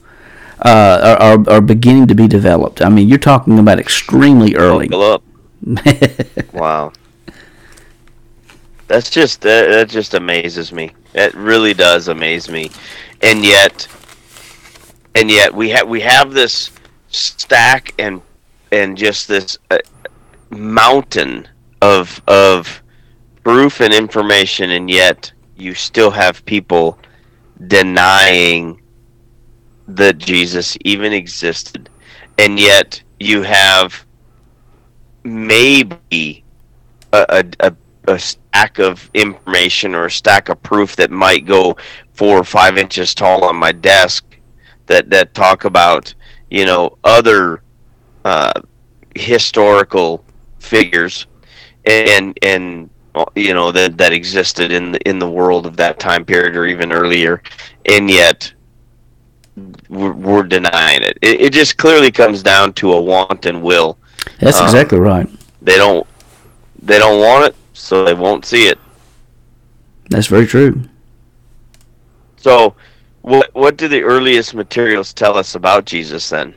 [0.64, 2.80] uh, are, are, are beginning to be developed.
[2.82, 4.88] I mean, you're talking about extremely early.
[4.92, 5.22] Up.
[6.52, 6.92] wow.
[8.86, 10.92] That's just that, that just amazes me.
[11.14, 12.70] It really does amaze me,
[13.20, 13.86] and yet,
[15.14, 16.70] and yet we have we have this
[17.08, 18.20] stack and
[18.70, 19.78] and just this uh,
[20.50, 21.48] mountain
[21.80, 22.82] of of
[23.44, 26.98] proof and information, and yet you still have people
[27.66, 28.80] denying
[29.88, 31.88] that Jesus even existed,
[32.38, 34.04] and yet you have
[35.24, 36.44] maybe
[37.12, 37.74] a, a,
[38.06, 41.76] a, stack of information or a stack of proof that might go
[42.12, 44.24] four or five inches tall on my desk
[44.86, 46.14] that, that talk about
[46.50, 47.62] you know other
[48.24, 48.52] uh,
[49.14, 50.24] historical
[50.58, 51.26] figures
[51.84, 52.90] and and
[53.34, 56.66] you know that that existed in the in the world of that time period or
[56.66, 57.42] even earlier
[57.86, 58.52] and yet
[59.88, 61.18] we're, we're denying it.
[61.22, 63.98] it it just clearly comes down to a want and will
[64.40, 65.28] That's Um, exactly right.
[65.62, 66.06] they don't
[66.82, 68.78] they don't want it so they won't see it
[70.10, 70.82] That's very true.
[72.36, 72.74] so
[73.28, 76.54] what what do the earliest materials tell us about jesus then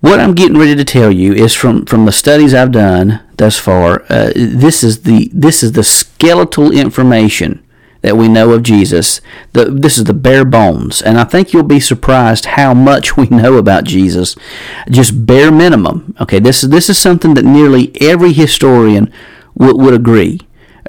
[0.00, 3.58] What I'm getting ready to tell you is from, from the studies I've done thus
[3.58, 4.04] far.
[4.08, 7.66] Uh, this is the this is the skeletal information
[8.02, 9.20] that we know of Jesus.
[9.54, 13.26] The, this is the bare bones, and I think you'll be surprised how much we
[13.26, 14.36] know about Jesus.
[14.88, 16.14] Just bare minimum.
[16.20, 19.12] Okay, this is this is something that nearly every historian
[19.56, 20.40] would would agree.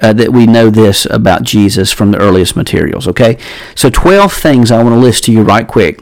[0.02, 3.06] Uh, that we know this about Jesus from the earliest materials.
[3.06, 3.36] Okay,
[3.74, 6.00] so 12 things I want to list to you right quick.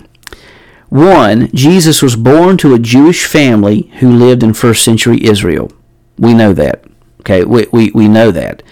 [0.88, 5.70] One, Jesus was born to a Jewish family who lived in first century Israel.
[6.16, 6.84] We know that.
[7.20, 8.62] Okay, we, we, we know that.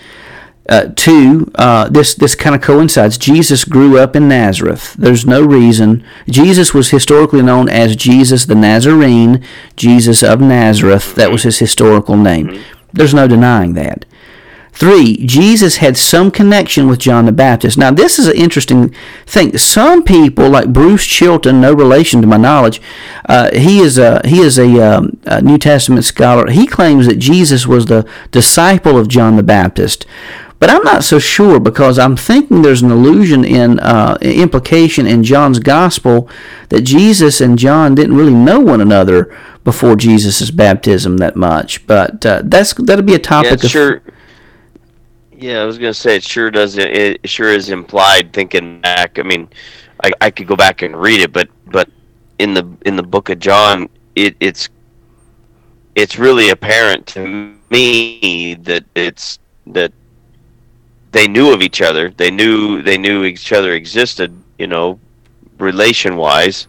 [0.68, 3.18] Uh, two, uh, this, this kind of coincides.
[3.18, 4.94] Jesus grew up in Nazareth.
[4.94, 6.04] There's no reason.
[6.28, 9.44] Jesus was historically known as Jesus the Nazarene,
[9.76, 11.14] Jesus of Nazareth.
[11.14, 12.64] That was his historical name.
[12.92, 14.06] There's no denying that.
[14.76, 17.78] Three, Jesus had some connection with John the Baptist.
[17.78, 19.56] Now, this is an interesting thing.
[19.56, 22.82] Some people, like Bruce Chilton, no relation to my knowledge,
[23.26, 26.50] uh, he is a he is a, um, a, New Testament scholar.
[26.50, 30.04] He claims that Jesus was the disciple of John the Baptist.
[30.58, 35.24] But I'm not so sure because I'm thinking there's an illusion in uh, implication in
[35.24, 36.28] John's gospel
[36.68, 41.86] that Jesus and John didn't really know one another before Jesus' baptism that much.
[41.86, 43.62] But uh, that's that'll be a topic.
[43.62, 44.02] Yeah, sure.
[45.38, 46.78] Yeah, I was gonna say it sure does.
[46.78, 48.32] It sure is implied.
[48.32, 49.48] Thinking back, I mean,
[50.02, 51.88] I, I could go back and read it, but but
[52.38, 54.68] in the in the book of John, it, it's
[55.94, 57.26] it's really apparent to
[57.70, 59.92] me that it's that
[61.12, 62.10] they knew of each other.
[62.10, 64.32] They knew they knew each other existed.
[64.58, 64.98] You know,
[65.58, 66.66] relation wise.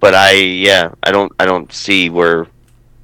[0.00, 2.46] But I yeah, I don't I don't see where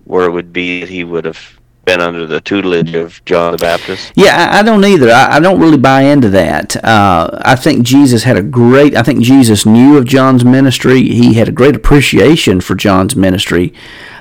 [0.04, 3.58] where it would be that he would have been under the tutelage of John the
[3.58, 4.12] Baptist.
[4.14, 5.10] Yeah, I, I don't either.
[5.10, 6.82] I, I, don't really buy into that.
[6.84, 8.94] Uh, I think Jesus had a great.
[8.96, 11.02] I think Jesus knew of John's ministry.
[11.02, 13.72] He had a great appreciation for John's ministry,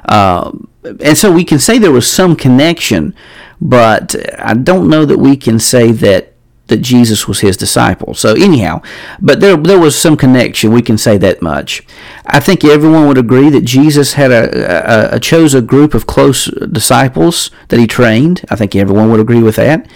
[0.05, 0.51] uh,
[0.83, 3.13] and so we can say there was some connection.
[3.61, 6.33] But I don't know that we can say that
[6.69, 8.13] that Jesus was his disciple.
[8.13, 8.81] So anyhow,
[9.19, 10.71] but there there was some connection.
[10.71, 11.83] We can say that much.
[12.25, 16.07] I think everyone would agree that Jesus had a, a, a chose a group of
[16.07, 18.45] close disciples that he trained.
[18.49, 19.87] I think everyone would agree with that.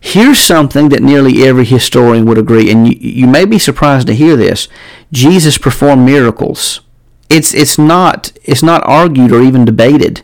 [0.00, 4.14] Here's something that nearly every historian would agree, and you, you may be surprised to
[4.14, 4.68] hear this.
[5.12, 6.82] Jesus performed miracles.
[7.30, 10.22] It's it's not it's not argued or even debated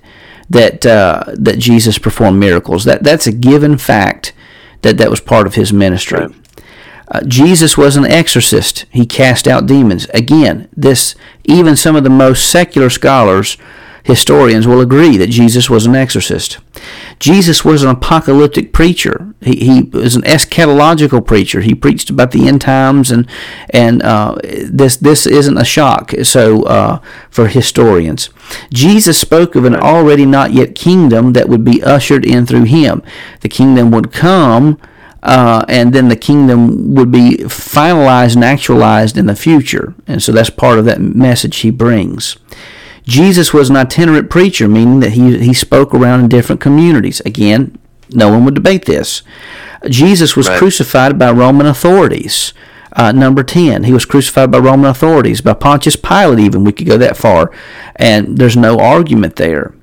[0.51, 2.85] that uh, that Jesus performed miracles.
[2.85, 4.35] That that's a given fact
[4.83, 6.21] that that was part of his ministry.
[6.21, 6.35] Right.
[7.09, 8.87] Uh, Jesus was an exorcist.
[8.91, 10.07] He cast out demons.
[10.15, 13.57] Again, this even some of the most secular scholars,
[14.03, 16.59] historians will agree that Jesus was an exorcist.
[17.19, 19.35] Jesus was an apocalyptic preacher.
[19.41, 21.61] He, he was an eschatological preacher.
[21.61, 23.29] He preached about the end times, and
[23.71, 26.13] and uh, this this isn't a shock.
[26.23, 28.31] So uh, for historians,
[28.73, 33.03] Jesus spoke of an already not yet kingdom that would be ushered in through him.
[33.41, 34.81] The kingdom would come.
[35.23, 39.93] Uh, and then the kingdom would be finalized and actualized in the future.
[40.07, 42.39] And so that's part of that message he brings.
[43.05, 47.21] Jesus was an itinerant preacher, meaning that he, he spoke around in different communities.
[47.21, 47.79] Again,
[48.11, 49.23] no one would debate this.
[49.89, 50.59] Jesus was right.
[50.59, 52.53] crucified by Roman authorities.
[52.93, 56.65] Uh, number 10, he was crucified by Roman authorities, by Pontius Pilate, even.
[56.65, 57.53] We could go that far.
[57.97, 59.75] And there's no argument there.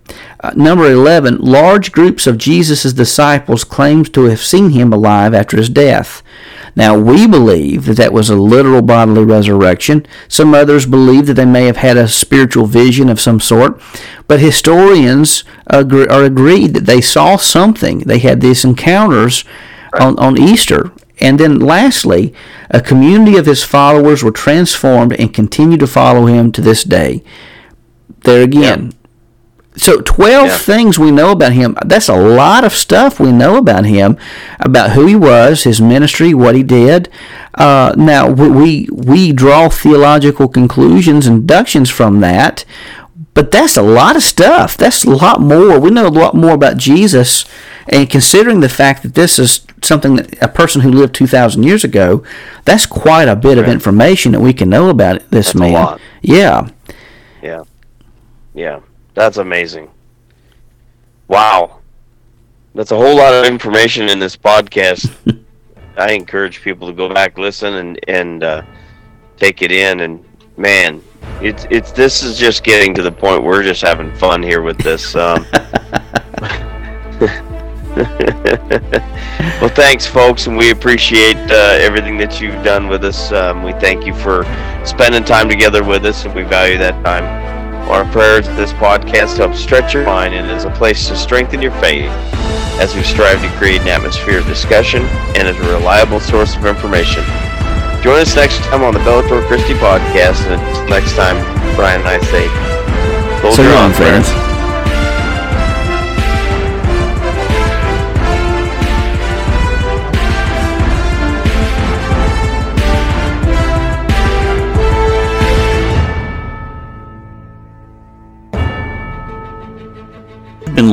[0.41, 5.57] Uh, number 11, large groups of Jesus' disciples claimed to have seen him alive after
[5.57, 6.22] his death.
[6.78, 10.05] Now, we believe that that was a literal bodily resurrection.
[10.28, 13.82] Some others believe that they may have had a spiritual vision of some sort.
[14.28, 18.01] But historians agree, are agreed that they saw something.
[18.01, 19.43] They had these encounters
[19.99, 20.91] on, on Easter.
[21.19, 22.32] And then lastly,
[22.69, 27.23] a community of his followers were transformed and continue to follow him to this day.
[28.21, 28.93] There again,
[29.78, 30.57] so 12 yeah.
[30.57, 31.78] things we know about him.
[31.86, 34.17] That's a lot of stuff we know about him,
[34.59, 37.09] about who he was, his ministry, what he did.
[37.53, 42.65] Uh, now, we, we draw theological conclusions and deductions from that,
[43.34, 44.75] but that's a lot of stuff.
[44.75, 45.80] That's a lot more.
[45.80, 47.45] We know a lot more about Jesus,
[47.88, 51.84] and considering the fact that this is something that a person who lived 2,000 years
[51.84, 52.23] ago,
[52.65, 53.59] that's quite a bit right.
[53.59, 55.99] of information that we can know about this that's man.
[56.21, 56.69] Yeah.
[57.43, 57.63] Yeah.
[58.55, 58.80] Yeah.
[59.18, 59.89] That's amazing.
[61.28, 61.80] Wow.
[62.76, 65.11] That's a whole lot of information in this podcast.
[65.97, 68.61] I encourage people to go back, listen, and and uh,
[69.38, 70.01] take it in.
[70.01, 70.24] And
[70.55, 71.01] man,
[71.41, 74.61] it's it's this is just getting to the point where we're just having fun here
[74.61, 75.15] with this.
[75.15, 75.47] Um,
[79.59, 83.32] well, thanks, folks, and we appreciate uh, everything that you've done with us.
[83.32, 84.43] Um, we thank you for
[84.86, 87.46] spending time together with us, and we value that time.
[87.89, 91.71] Our prayers this podcast helps stretch your mind and is a place to strengthen your
[91.79, 92.11] faith
[92.79, 95.03] as we strive to create an atmosphere of discussion
[95.35, 97.23] and as a reliable source of information.
[98.03, 101.38] Join us next time on the Bellator Christi podcast, and until next time,
[101.75, 102.47] Brian and I say,
[103.55, 104.29] so long, friends.
[104.29, 104.46] friends.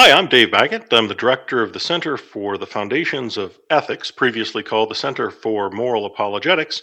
[0.00, 0.92] Hi, I'm Dave Baggett.
[0.92, 5.28] I'm the director of the Center for the Foundations of Ethics, previously called the Center
[5.28, 6.82] for Moral Apologetics,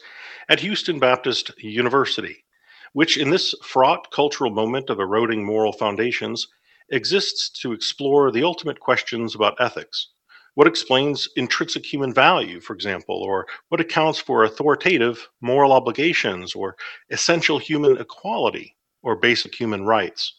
[0.49, 2.43] at Houston Baptist University,
[2.91, 6.45] which, in this fraught cultural moment of eroding moral foundations,
[6.89, 10.09] exists to explore the ultimate questions about ethics.
[10.55, 16.75] What explains intrinsic human value, for example, or what accounts for authoritative moral obligations, or
[17.11, 20.33] essential human equality, or basic human rights?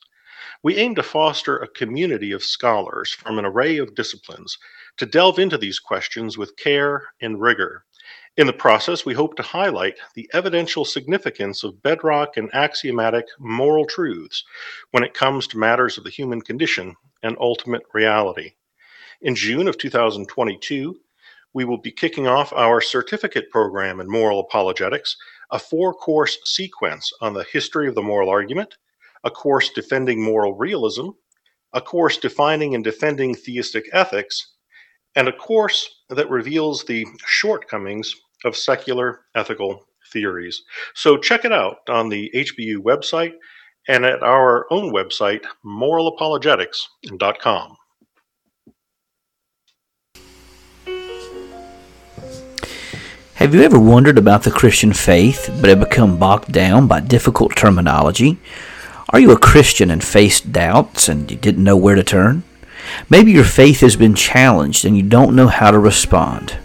[0.62, 4.58] We aim to foster a community of scholars from an array of disciplines
[4.96, 7.84] to delve into these questions with care and rigor.
[8.36, 13.86] In the process, we hope to highlight the evidential significance of bedrock and axiomatic moral
[13.86, 14.44] truths
[14.90, 18.52] when it comes to matters of the human condition and ultimate reality.
[19.22, 21.00] In June of 2022,
[21.54, 25.16] we will be kicking off our certificate program in moral apologetics,
[25.50, 28.76] a four course sequence on the history of the moral argument,
[29.24, 31.08] a course defending moral realism,
[31.72, 34.54] a course defining and defending theistic ethics,
[35.14, 38.14] and a course that reveals the shortcomings
[38.44, 40.62] of secular ethical theories.
[40.94, 43.32] So check it out on the HBU website
[43.88, 47.76] and at our own website, moralapologetics.com.
[53.34, 57.54] Have you ever wondered about the Christian faith but have become bogged down by difficult
[57.54, 58.38] terminology?
[59.10, 62.42] Are you a Christian and faced doubts and you didn't know where to turn?
[63.08, 66.58] Maybe your faith has been challenged and you don't know how to respond.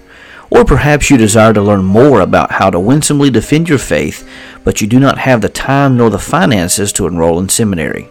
[0.49, 4.27] Or perhaps you desire to learn more about how to winsomely defend your faith,
[4.63, 8.09] but you do not have the time nor the finances to enroll in seminary.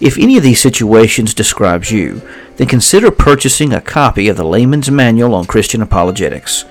[0.00, 2.22] If any of these situations describes you,
[2.56, 6.64] then consider purchasing a copy of the Layman's Manual on Christian Apologetics.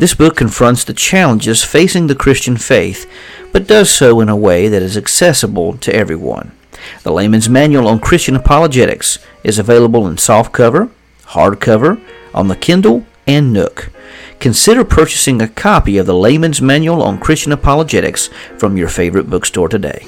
[0.00, 3.06] This book confronts the challenges facing the Christian faith,
[3.52, 6.52] but does so in a way that is accessible to everyone.
[7.02, 10.88] The Layman's Manual on Christian Apologetics is available in softcover,
[11.24, 12.00] hardcover,
[12.32, 13.90] on the Kindle, and Nook.
[14.38, 19.68] Consider purchasing a copy of the Layman's Manual on Christian Apologetics from your favorite bookstore
[19.68, 20.06] today.